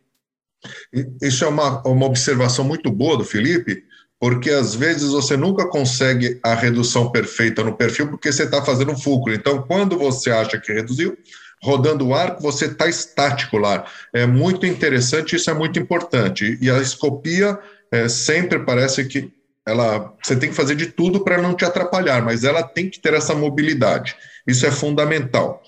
Isso 1.22 1.46
é 1.46 1.48
uma, 1.48 1.82
uma 1.88 2.06
observação 2.06 2.66
muito 2.66 2.92
boa 2.92 3.18
do 3.18 3.24
Felipe, 3.24 3.84
porque 4.20 4.50
às 4.50 4.76
vezes 4.76 5.12
você 5.12 5.38
nunca 5.38 5.68
consegue 5.68 6.40
a 6.44 6.54
redução 6.54 7.12
perfeita 7.12 7.64
no 7.64 7.76
perfil 7.76 8.10
porque 8.10 8.32
você 8.32 8.44
está 8.44 8.62
fazendo 8.62 8.98
fulcro. 8.98 9.34
Então, 9.34 9.62
quando 9.62 9.98
você 9.98 10.30
acha 10.30 10.60
que 10.60 10.74
reduziu, 10.74 11.18
rodando 11.64 12.08
o 12.08 12.14
arco, 12.14 12.42
você 12.42 12.66
está 12.66 12.88
estático 12.88 13.58
lá. 13.58 13.86
É 14.14 14.26
muito 14.26 14.66
interessante, 14.66 15.36
isso 15.36 15.50
é 15.50 15.54
muito 15.54 15.80
importante. 15.80 16.58
E 16.62 16.70
a 16.70 16.80
escopia 16.80 17.58
é, 17.92 18.10
sempre 18.10 18.60
parece 18.60 19.06
que 19.06 19.32
ela, 19.66 20.14
você 20.22 20.36
tem 20.36 20.50
que 20.50 20.56
fazer 20.56 20.76
de 20.76 20.88
tudo 20.88 21.24
para 21.24 21.42
não 21.42 21.54
te 21.54 21.64
atrapalhar, 21.64 22.24
mas 22.24 22.44
ela 22.44 22.64
tem 22.64 22.90
que 22.90 23.00
ter 23.00 23.14
essa 23.14 23.36
mobilidade. 23.36 24.16
Isso 24.48 24.66
é 24.66 24.72
fundamental. 24.72 25.62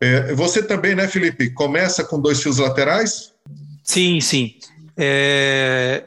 É, 0.00 0.32
você 0.34 0.62
também, 0.62 0.94
né, 0.94 1.08
Felipe, 1.08 1.50
começa 1.50 2.04
com 2.04 2.20
dois 2.20 2.40
fios 2.40 2.58
laterais? 2.58 3.32
Sim, 3.82 4.20
sim. 4.20 4.54
É, 4.96 6.04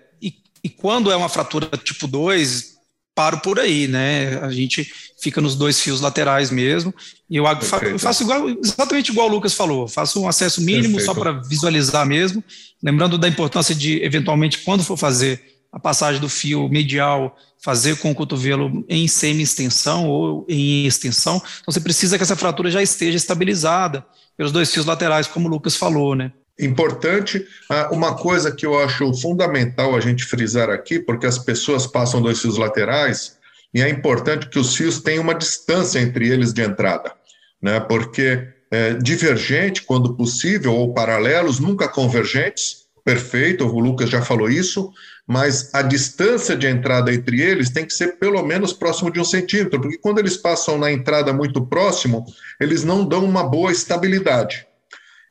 e, 0.64 0.70
quando 0.70 1.12
é 1.12 1.16
uma 1.16 1.30
fratura 1.30 1.68
tipo 1.78 2.08
2, 2.08 2.72
paro 3.16 3.40
por 3.40 3.60
aí, 3.60 3.88
né? 3.88 4.40
A 4.40 4.52
gente 4.52 4.92
fica 5.22 5.40
nos 5.42 5.56
dois 5.56 5.80
fios 5.80 6.02
laterais 6.02 6.50
mesmo. 6.50 6.94
E 7.30 7.38
eu, 7.38 7.46
eu 7.46 8.00
faço 8.00 8.24
igual, 8.24 8.50
exatamente 8.50 9.12
igual 9.12 9.28
o 9.28 9.32
Lucas 9.32 9.54
falou, 9.54 9.88
faço 9.88 10.22
um 10.22 10.28
acesso 10.28 10.62
mínimo 10.62 10.98
Perfeito. 10.98 11.06
só 11.06 11.14
para 11.14 11.32
visualizar 11.32 12.06
mesmo, 12.06 12.44
lembrando 12.82 13.18
da 13.18 13.28
importância 13.28 13.76
de, 13.76 14.04
eventualmente, 14.04 14.60
quando 14.60 14.84
for 14.84 14.98
fazer 14.98 15.42
a 15.72 15.80
passagem 15.80 16.20
do 16.20 16.28
fio 16.28 16.68
medial, 16.68 17.38
fazer 17.64 17.98
com 17.98 18.12
o 18.12 18.16
cotovelo 18.16 18.84
em 18.90 19.08
semi-extensão 19.08 20.10
ou 20.10 20.46
em 20.50 20.86
extensão. 20.86 21.38
Então 21.38 21.72
você 21.72 21.80
precisa 21.80 22.18
que 22.18 22.24
essa 22.24 22.36
fratura 22.36 22.70
já 22.70 22.82
esteja 22.82 23.16
estabilizada 23.16 24.06
pelos 24.36 24.52
dois 24.52 24.72
fios 24.72 24.86
laterais, 24.86 25.28
como 25.28 25.48
o 25.48 25.52
Lucas 25.52 25.76
falou, 25.76 26.16
né? 26.16 26.32
Importante, 26.62 27.46
ah, 27.70 27.90
uma 27.92 28.16
coisa 28.16 28.52
que 28.52 28.66
eu 28.66 28.78
acho 28.80 29.12
fundamental 29.16 29.96
a 29.96 30.00
gente 30.00 30.24
frisar 30.24 30.70
aqui, 30.70 31.00
porque 31.00 31.26
as 31.26 31.40
pessoas 31.40 31.88
passam 31.88 32.22
dois 32.22 32.40
fios 32.40 32.58
laterais, 32.58 33.38
e 33.74 33.82
é 33.82 33.90
importante 33.90 34.48
que 34.48 34.60
os 34.60 34.76
fios 34.76 35.00
tenham 35.00 35.24
uma 35.24 35.34
distância 35.34 36.00
entre 36.00 36.30
eles 36.30 36.54
de 36.54 36.62
entrada, 36.62 37.14
né? 37.62 37.80
Porque 37.80 38.48
é, 38.70 38.94
divergente, 38.94 39.82
quando 39.82 40.16
possível, 40.16 40.76
ou 40.76 40.94
paralelos, 40.94 41.60
nunca 41.60 41.88
convergentes, 41.88 42.86
perfeito, 43.04 43.66
o 43.66 43.80
Lucas 43.80 44.10
já 44.10 44.22
falou 44.22 44.50
isso, 44.50 44.92
mas 45.26 45.74
a 45.74 45.82
distância 45.82 46.56
de 46.56 46.68
entrada 46.68 47.14
entre 47.14 47.42
eles 47.42 47.70
tem 47.70 47.86
que 47.86 47.94
ser 47.94 48.20
pelo 48.20 48.44
menos 48.44 48.74
próximo 48.74 49.12
de 49.12 49.20
um 49.20 49.24
centímetro, 49.24 49.82
porque 49.82 49.98
quando 49.98 50.20
eles 50.20 50.38
passam 50.38 50.78
na 50.78 50.92
entrada 50.92 51.34
muito 51.34 51.66
próximo, 51.66 52.26
eles 52.60 52.84
não 52.84 53.04
dão 53.06 53.26
uma 53.26 53.44
boa 53.44 53.72
estabilidade. 53.72 54.68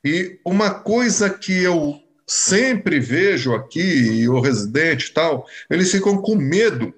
E 0.05 0.39
uma 0.45 0.71
coisa 0.71 1.29
que 1.29 1.63
eu 1.63 2.01
sempre 2.27 3.01
vejo 3.01 3.55
aqui, 3.55 3.81
e 3.81 4.29
o 4.29 4.41
residente 4.41 5.09
e 5.09 5.13
tal, 5.13 5.47
eles 5.69 5.91
ficam 5.91 6.17
com 6.19 6.37
medo 6.37 6.95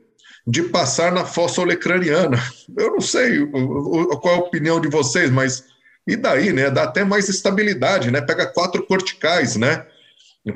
de 0.47 0.62
passar 0.65 1.11
na 1.12 1.25
fossa 1.25 1.61
olecraniana. 1.61 2.38
Eu 2.77 2.93
não 2.93 3.01
sei 3.01 3.47
qual 3.47 4.35
é 4.35 4.37
a 4.37 4.41
opinião 4.41 4.81
de 4.81 4.88
vocês, 4.88 5.31
mas 5.31 5.65
e 6.07 6.17
daí, 6.17 6.53
né? 6.53 6.71
Dá 6.71 6.85
até 6.85 7.05
mais 7.05 7.29
estabilidade, 7.29 8.11
né? 8.11 8.21
Pega 8.21 8.47
quatro 8.47 8.85
corticais, 8.87 9.57
né? 9.57 9.87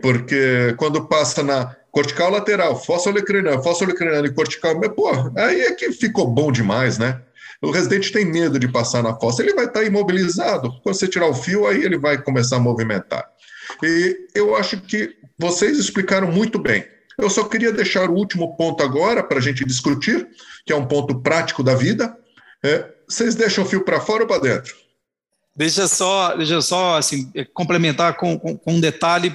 Porque 0.02 0.74
quando 0.76 1.06
passa 1.06 1.42
na 1.42 1.74
cortical 1.92 2.30
lateral, 2.30 2.82
fossa 2.82 3.08
olecraniana, 3.08 3.62
fossa 3.62 3.84
olecraniana 3.84 4.26
e 4.26 4.34
cortical, 4.34 4.78
pô, 4.90 5.08
aí 5.36 5.62
é 5.62 5.72
que 5.72 5.92
ficou 5.92 6.26
bom 6.26 6.50
demais, 6.50 6.98
né? 6.98 7.22
O 7.62 7.70
residente 7.70 8.12
tem 8.12 8.24
medo 8.24 8.58
de 8.58 8.68
passar 8.68 9.02
na 9.02 9.14
fossa, 9.14 9.42
ele 9.42 9.54
vai 9.54 9.66
estar 9.66 9.82
imobilizado. 9.84 10.70
Quando 10.82 10.94
você 10.94 11.08
tirar 11.08 11.28
o 11.28 11.34
fio, 11.34 11.66
aí 11.66 11.82
ele 11.82 11.98
vai 11.98 12.22
começar 12.22 12.56
a 12.56 12.60
movimentar. 12.60 13.24
E 13.82 14.28
eu 14.34 14.54
acho 14.56 14.80
que 14.80 15.14
vocês 15.38 15.78
explicaram 15.78 16.30
muito 16.30 16.58
bem. 16.58 16.84
Eu 17.18 17.30
só 17.30 17.44
queria 17.44 17.72
deixar 17.72 18.10
o 18.10 18.14
último 18.14 18.56
ponto 18.56 18.82
agora 18.82 19.22
para 19.22 19.38
a 19.38 19.42
gente 19.42 19.64
discutir, 19.64 20.28
que 20.66 20.72
é 20.72 20.76
um 20.76 20.86
ponto 20.86 21.20
prático 21.22 21.62
da 21.62 21.74
vida. 21.74 22.14
É, 22.62 22.90
vocês 23.08 23.34
deixam 23.34 23.64
o 23.64 23.66
fio 23.66 23.84
para 23.84 24.00
fora 24.00 24.22
ou 24.22 24.28
para 24.28 24.42
dentro? 24.42 24.74
Deixa 25.56 25.88
só, 25.88 26.36
deixa 26.36 26.60
só 26.60 26.98
assim, 26.98 27.32
complementar 27.54 28.18
com, 28.18 28.38
com, 28.38 28.58
com 28.58 28.74
um 28.74 28.80
detalhe 28.80 29.34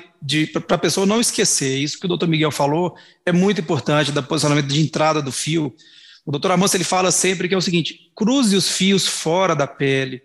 para 0.68 0.76
a 0.76 0.80
pessoa 0.80 1.08
não 1.08 1.20
esquecer. 1.20 1.80
Isso 1.80 2.00
que 2.00 2.06
o 2.06 2.08
doutor 2.08 2.28
Miguel 2.28 2.52
falou 2.52 2.96
é 3.26 3.32
muito 3.32 3.60
importante, 3.60 4.12
da 4.12 4.22
posicionamento 4.22 4.68
de 4.68 4.80
entrada 4.80 5.20
do 5.20 5.32
fio. 5.32 5.74
O 6.26 6.32
doutor 6.32 6.52
Amanso 6.52 6.78
ele 6.78 6.84
fala 6.84 7.12
sempre 7.12 7.48
que 7.48 7.56
é 7.56 7.58
o 7.58 7.62
seguinte: 7.62 8.12
cruze 8.16 8.56
os 8.56 8.70
fios 8.70 9.08
fora 9.08 9.56
da 9.56 9.68
pele. 9.68 10.22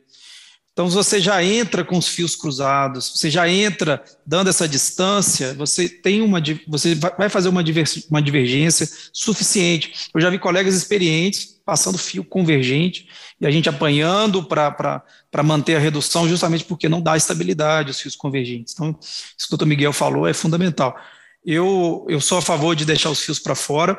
Então, 0.76 0.90
você 0.90 1.18
já 1.18 1.42
entra 1.42 1.82
com 1.82 1.96
os 1.96 2.06
fios 2.06 2.36
cruzados, 2.36 3.10
você 3.16 3.30
já 3.30 3.48
entra 3.48 4.04
dando 4.26 4.50
essa 4.50 4.68
distância, 4.68 5.54
você 5.54 5.88
tem 5.88 6.20
uma, 6.20 6.38
você 6.68 6.94
vai 6.94 7.30
fazer 7.30 7.48
uma, 7.48 7.64
uma 8.10 8.20
divergência 8.20 8.86
suficiente. 9.10 10.10
Eu 10.14 10.20
já 10.20 10.28
vi 10.28 10.38
colegas 10.38 10.74
experientes 10.74 11.56
passando 11.64 11.96
fio 11.96 12.22
convergente 12.22 13.08
e 13.40 13.46
a 13.46 13.50
gente 13.50 13.70
apanhando 13.70 14.44
para 14.44 15.02
manter 15.42 15.76
a 15.76 15.80
redução, 15.80 16.28
justamente 16.28 16.64
porque 16.64 16.90
não 16.90 17.00
dá 17.00 17.16
estabilidade 17.16 17.90
os 17.90 17.98
fios 17.98 18.14
convergentes. 18.14 18.74
Então, 18.74 18.94
isso 19.00 19.48
que 19.48 19.54
o 19.54 19.56
doutor 19.56 19.66
Miguel 19.66 19.94
falou 19.94 20.28
é 20.28 20.34
fundamental. 20.34 20.94
Eu, 21.42 22.04
eu 22.06 22.20
sou 22.20 22.36
a 22.36 22.42
favor 22.42 22.76
de 22.76 22.84
deixar 22.84 23.08
os 23.08 23.22
fios 23.22 23.38
para 23.38 23.54
fora, 23.54 23.96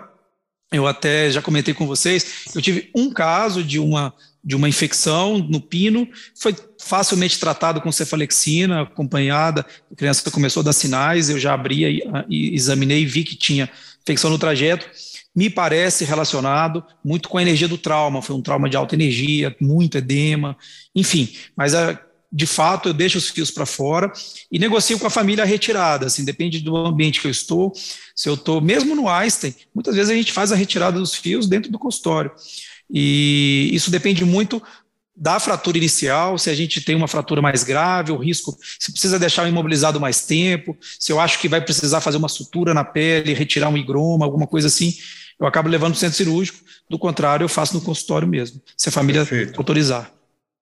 eu 0.71 0.85
até 0.85 1.31
já 1.31 1.41
comentei 1.41 1.73
com 1.73 1.87
vocês, 1.87 2.45
eu 2.53 2.61
tive 2.61 2.89
um 2.93 3.09
caso 3.09 3.63
de 3.63 3.79
uma, 3.79 4.13
de 4.43 4.55
uma 4.55 4.67
infecção 4.67 5.37
no 5.37 5.61
pino, 5.61 6.07
foi 6.35 6.55
facilmente 6.79 7.39
tratado 7.39 7.79
com 7.79 7.91
cefalexina, 7.91 8.81
acompanhada, 8.81 9.65
a 9.91 9.95
criança 9.95 10.29
começou 10.29 10.61
a 10.61 10.65
dar 10.65 10.73
sinais, 10.73 11.29
eu 11.29 11.39
já 11.39 11.53
abri 11.53 11.85
e, 11.85 12.03
e 12.29 12.55
examinei 12.55 13.03
e 13.03 13.05
vi 13.05 13.23
que 13.23 13.35
tinha 13.35 13.69
infecção 14.01 14.29
no 14.29 14.37
trajeto, 14.37 14.89
me 15.33 15.49
parece 15.49 16.03
relacionado 16.03 16.83
muito 17.03 17.29
com 17.29 17.37
a 17.37 17.41
energia 17.41 17.67
do 17.67 17.77
trauma, 17.77 18.21
foi 18.21 18.35
um 18.35 18.41
trauma 18.41 18.69
de 18.69 18.75
alta 18.75 18.95
energia, 18.95 19.55
muito 19.61 19.97
edema, 19.97 20.57
enfim, 20.95 21.33
mas 21.55 21.73
a, 21.73 21.97
de 22.31 22.45
fato, 22.45 22.89
eu 22.89 22.93
deixo 22.93 23.17
os 23.17 23.29
fios 23.29 23.49
para 23.49 23.65
fora 23.65 24.11
e 24.51 24.59
negocio 24.59 24.99
com 24.99 25.07
a 25.07 25.09
família 25.09 25.43
a 25.43 25.47
retirada. 25.47 26.07
Assim, 26.07 26.25
depende 26.25 26.59
do 26.59 26.75
ambiente 26.75 27.21
que 27.21 27.27
eu 27.27 27.31
estou. 27.31 27.71
Se 28.15 28.27
eu 28.27 28.33
estou, 28.33 28.59
mesmo 28.59 28.95
no 28.95 29.07
Einstein, 29.07 29.55
muitas 29.73 29.95
vezes 29.95 30.11
a 30.11 30.15
gente 30.15 30.31
faz 30.31 30.51
a 30.51 30.55
retirada 30.55 30.99
dos 30.99 31.15
fios 31.15 31.47
dentro 31.47 31.71
do 31.71 31.79
consultório. 31.79 32.31
E 32.89 33.69
isso 33.71 33.89
depende 33.89 34.25
muito 34.25 34.61
da 35.19 35.39
fratura 35.39 35.77
inicial, 35.77 36.37
se 36.37 36.47
a 36.47 36.53
gente 36.53 36.79
tem 36.79 36.95
uma 36.95 37.07
fratura 37.07 37.41
mais 37.41 37.63
grave, 37.63 38.11
o 38.11 38.17
risco, 38.17 38.55
se 38.79 38.91
precisa 38.91 39.17
deixar 39.17 39.45
o 39.45 39.47
imobilizado 39.47 39.99
mais 39.99 40.27
tempo, 40.27 40.77
se 40.99 41.11
eu 41.11 41.19
acho 41.19 41.39
que 41.39 41.49
vai 41.49 41.59
precisar 41.59 42.01
fazer 42.01 42.17
uma 42.17 42.29
sutura 42.29 42.71
na 42.71 42.83
pele, 42.83 43.33
retirar 43.33 43.69
um 43.69 43.77
higroma, 43.77 44.25
alguma 44.25 44.45
coisa 44.45 44.67
assim, 44.67 44.95
eu 45.39 45.47
acabo 45.47 45.69
levando 45.69 45.93
para 45.93 45.97
o 45.97 45.99
centro 45.99 46.17
cirúrgico. 46.17 46.59
Do 46.87 46.99
contrário, 46.99 47.43
eu 47.43 47.49
faço 47.49 47.73
no 47.73 47.81
consultório 47.81 48.27
mesmo, 48.27 48.61
se 48.77 48.89
a 48.89 48.91
família 48.91 49.25
Perfeito. 49.25 49.59
autorizar. 49.59 50.16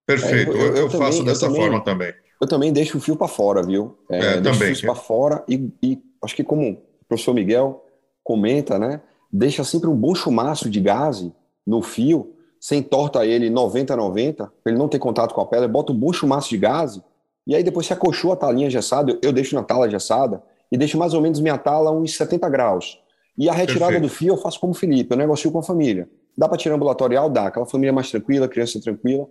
Perfeito, 0.06 0.52
é, 0.52 0.56
eu, 0.56 0.68
eu, 0.68 0.76
eu, 0.76 0.90
faço 0.90 1.20
também, 1.20 1.24
dessa 1.26 1.48
também, 1.48 1.62
forma 1.62 1.84
também. 1.84 2.14
Eu 2.40 2.48
também 2.48 2.72
deixo 2.72 2.98
o 2.98 3.02
fio 3.02 3.16
para 3.16 3.28
fora, 3.28 3.64
viu? 3.64 3.98
É, 4.10 4.18
é 4.18 4.42
também. 4.42 4.72
o 4.72 4.76
fio 4.76 4.86
para 4.86 4.96
fora 4.96 5.44
e, 5.48 5.70
e, 5.82 6.00
acho 6.22 6.36
que 6.36 6.44
como 6.44 6.70
o 6.72 6.78
professor 7.08 7.34
Miguel 7.34 7.84
comenta, 8.24 8.78
né? 8.78 9.02
Deixa 9.32 9.64
sempre 9.64 9.90
um 9.90 9.96
bom 9.96 10.14
chumaço 10.14 10.70
de 10.70 10.80
gás 10.80 11.26
no 11.66 11.82
fio, 11.82 12.34
sem 12.60 12.82
torta 12.82 13.26
ele 13.26 13.50
90-90, 13.50 14.36
para 14.36 14.52
ele 14.68 14.78
não 14.78 14.88
ter 14.88 15.00
contato 15.00 15.34
com 15.34 15.42
a 15.42 15.46
pedra, 15.46 15.68
bota 15.68 15.92
um 15.92 15.98
bom 15.98 16.14
chumaço 16.14 16.50
de 16.50 16.58
gás 16.58 17.02
e 17.48 17.56
aí 17.56 17.64
depois 17.64 17.86
se 17.86 17.94
acochou 17.94 18.32
a 18.32 18.36
talinha 18.36 18.70
gessada, 18.70 19.12
eu, 19.12 19.20
eu 19.22 19.34
deixo 19.34 19.56
na 19.56 19.64
tala 19.64 19.90
gessada 19.90 20.42
e 20.72 20.78
deixo 20.78 20.98
mais 20.98 21.14
ou 21.14 21.22
menos 21.22 21.40
minha 21.40 21.58
tala 21.58 21.92
uns 21.92 22.16
70 22.16 22.50
graus. 22.50 23.00
E 23.38 23.50
a 23.50 23.54
retirada 23.54 23.92
Perfeito. 23.94 24.02
do 24.04 24.10
fio 24.10 24.34
eu 24.34 24.38
faço 24.38 24.60
como 24.60 24.72
o 24.72 24.76
Felipe, 24.76 25.14
eu 25.14 25.18
negocio 25.18 25.52
com 25.52 25.60
a 25.60 25.64
família. 25.64 26.10
Dá 26.38 26.48
para 26.48 26.58
tirar 26.58 26.76
ambulatorial? 26.76 27.30
Dá. 27.30 27.48
Aquela 27.48 27.66
família 27.66 27.94
mais 27.94 28.10
tranquila, 28.10 28.48
criança 28.48 28.80
tranquila. 28.82 29.28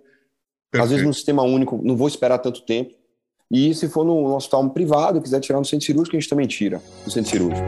Perfeito. 0.74 0.82
Às 0.82 0.90
vezes 0.90 1.06
no 1.06 1.14
sistema 1.14 1.42
único, 1.42 1.80
não 1.84 1.96
vou 1.96 2.08
esperar 2.08 2.38
tanto 2.38 2.62
tempo. 2.62 2.94
E 3.50 3.72
se 3.74 3.88
for 3.88 4.04
no, 4.04 4.28
no 4.28 4.34
hospital 4.34 4.68
privado, 4.70 5.20
quiser 5.20 5.38
tirar 5.38 5.58
no 5.60 5.64
centro 5.64 5.86
cirúrgico, 5.86 6.16
a 6.16 6.20
gente 6.20 6.28
também 6.28 6.46
tira 6.46 6.82
no 7.04 7.10
centro 7.10 7.30
cirúrgico. 7.30 7.66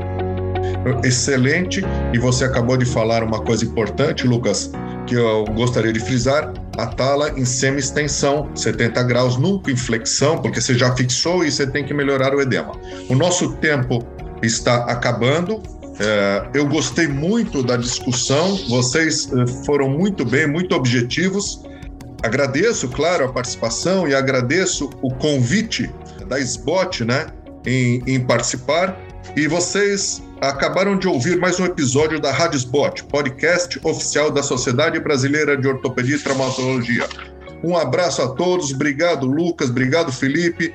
Excelente. 1.05 1.83
E 2.13 2.19
você 2.19 2.45
acabou 2.45 2.77
de 2.77 2.85
falar 2.85 3.23
uma 3.23 3.41
coisa 3.41 3.65
importante, 3.65 4.27
Lucas, 4.27 4.73
que 5.07 5.15
eu 5.15 5.45
gostaria 5.55 5.93
de 5.93 6.01
frisar: 6.01 6.53
a 6.77 6.87
tala 6.87 7.31
em 7.39 7.45
semi-extensão, 7.45 8.51
70 8.57 9.01
graus, 9.05 9.37
nunca 9.37 9.71
em 9.71 9.77
flexão, 9.77 10.39
porque 10.43 10.61
você 10.61 10.75
já 10.75 10.95
fixou 10.97 11.45
e 11.45 11.53
você 11.53 11.65
tem 11.67 11.85
que 11.85 11.95
melhorar 11.95 12.35
o 12.35 12.41
edema. 12.41 12.73
O 13.09 13.15
nosso 13.15 13.53
tempo 13.57 14.05
está 14.43 14.85
acabando. 14.85 15.63
É, 15.99 16.51
eu 16.55 16.69
gostei 16.69 17.09
muito 17.09 17.63
da 17.63 17.77
discussão, 17.77 18.55
vocês 18.69 19.33
eh, 19.33 19.47
foram 19.65 19.89
muito 19.89 20.27
bem, 20.27 20.47
muito 20.47 20.75
objetivos. 20.75 21.63
Agradeço, 22.23 22.89
claro, 22.89 23.25
a 23.25 23.29
participação 23.33 24.09
e 24.09 24.15
agradeço 24.15 24.91
o 25.03 25.15
convite 25.15 25.91
da 26.27 26.39
SBOT 26.39 27.05
né, 27.05 27.27
em, 27.67 28.03
em 28.07 28.21
participar. 28.21 28.99
E 29.37 29.47
vocês 29.47 30.23
acabaram 30.41 30.99
de 30.99 31.07
ouvir 31.07 31.39
mais 31.39 31.61
um 31.61 31.65
episódio 31.65 32.21
da 32.21 32.33
Rádio 32.33 32.57
Spot, 32.59 33.03
podcast 33.05 33.79
oficial 33.85 34.31
da 34.31 34.43
Sociedade 34.43 34.99
Brasileira 35.01 35.57
de 35.57 35.69
Ortopedia 35.69 36.17
e 36.17 36.19
Traumatologia. 36.19 37.07
Um 37.63 37.77
abraço 37.77 38.23
a 38.23 38.29
todos, 38.29 38.73
obrigado 38.73 39.27
Lucas, 39.27 39.71
obrigado 39.71 40.13
Felipe. 40.13 40.73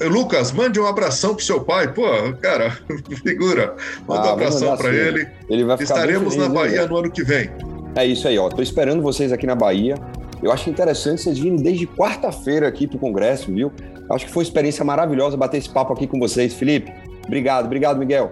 Lucas, 0.00 0.52
mande 0.52 0.80
um 0.80 0.86
abração 0.86 1.34
pro 1.34 1.44
seu 1.44 1.60
pai, 1.60 1.92
pô, 1.92 2.06
cara, 2.40 2.76
figura. 3.22 3.76
Manda 4.08 4.22
ah, 4.22 4.30
um 4.30 4.32
abração 4.32 4.76
para 4.76 4.94
ele. 4.94 5.28
ele 5.50 5.64
vai 5.64 5.76
Estaremos 5.76 6.34
na 6.34 6.48
Bahia 6.48 6.82
né? 6.82 6.88
no 6.88 6.96
ano 6.96 7.10
que 7.10 7.22
vem. 7.22 7.50
É 7.94 8.06
isso 8.06 8.28
aí, 8.28 8.38
ó. 8.38 8.48
Tô 8.48 8.62
esperando 8.62 9.02
vocês 9.02 9.32
aqui 9.32 9.46
na 9.46 9.54
Bahia. 9.54 9.96
Eu 10.42 10.52
acho 10.52 10.68
interessante 10.68 11.22
vocês 11.22 11.38
virem 11.38 11.56
desde 11.56 11.86
quarta-feira 11.86 12.68
aqui 12.68 12.86
para 12.86 12.96
o 12.96 13.00
Congresso, 13.00 13.52
viu? 13.52 13.72
Acho 14.10 14.26
que 14.26 14.30
foi 14.30 14.42
uma 14.42 14.48
experiência 14.48 14.84
maravilhosa 14.84 15.36
bater 15.36 15.58
esse 15.58 15.68
papo 15.68 15.92
aqui 15.92 16.06
com 16.06 16.18
vocês. 16.18 16.54
Felipe, 16.54 16.92
obrigado, 17.26 17.66
obrigado, 17.66 17.98
Miguel. 17.98 18.30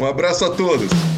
Um 0.00 0.06
abraço 0.06 0.44
a 0.44 0.50
todos. 0.50 1.11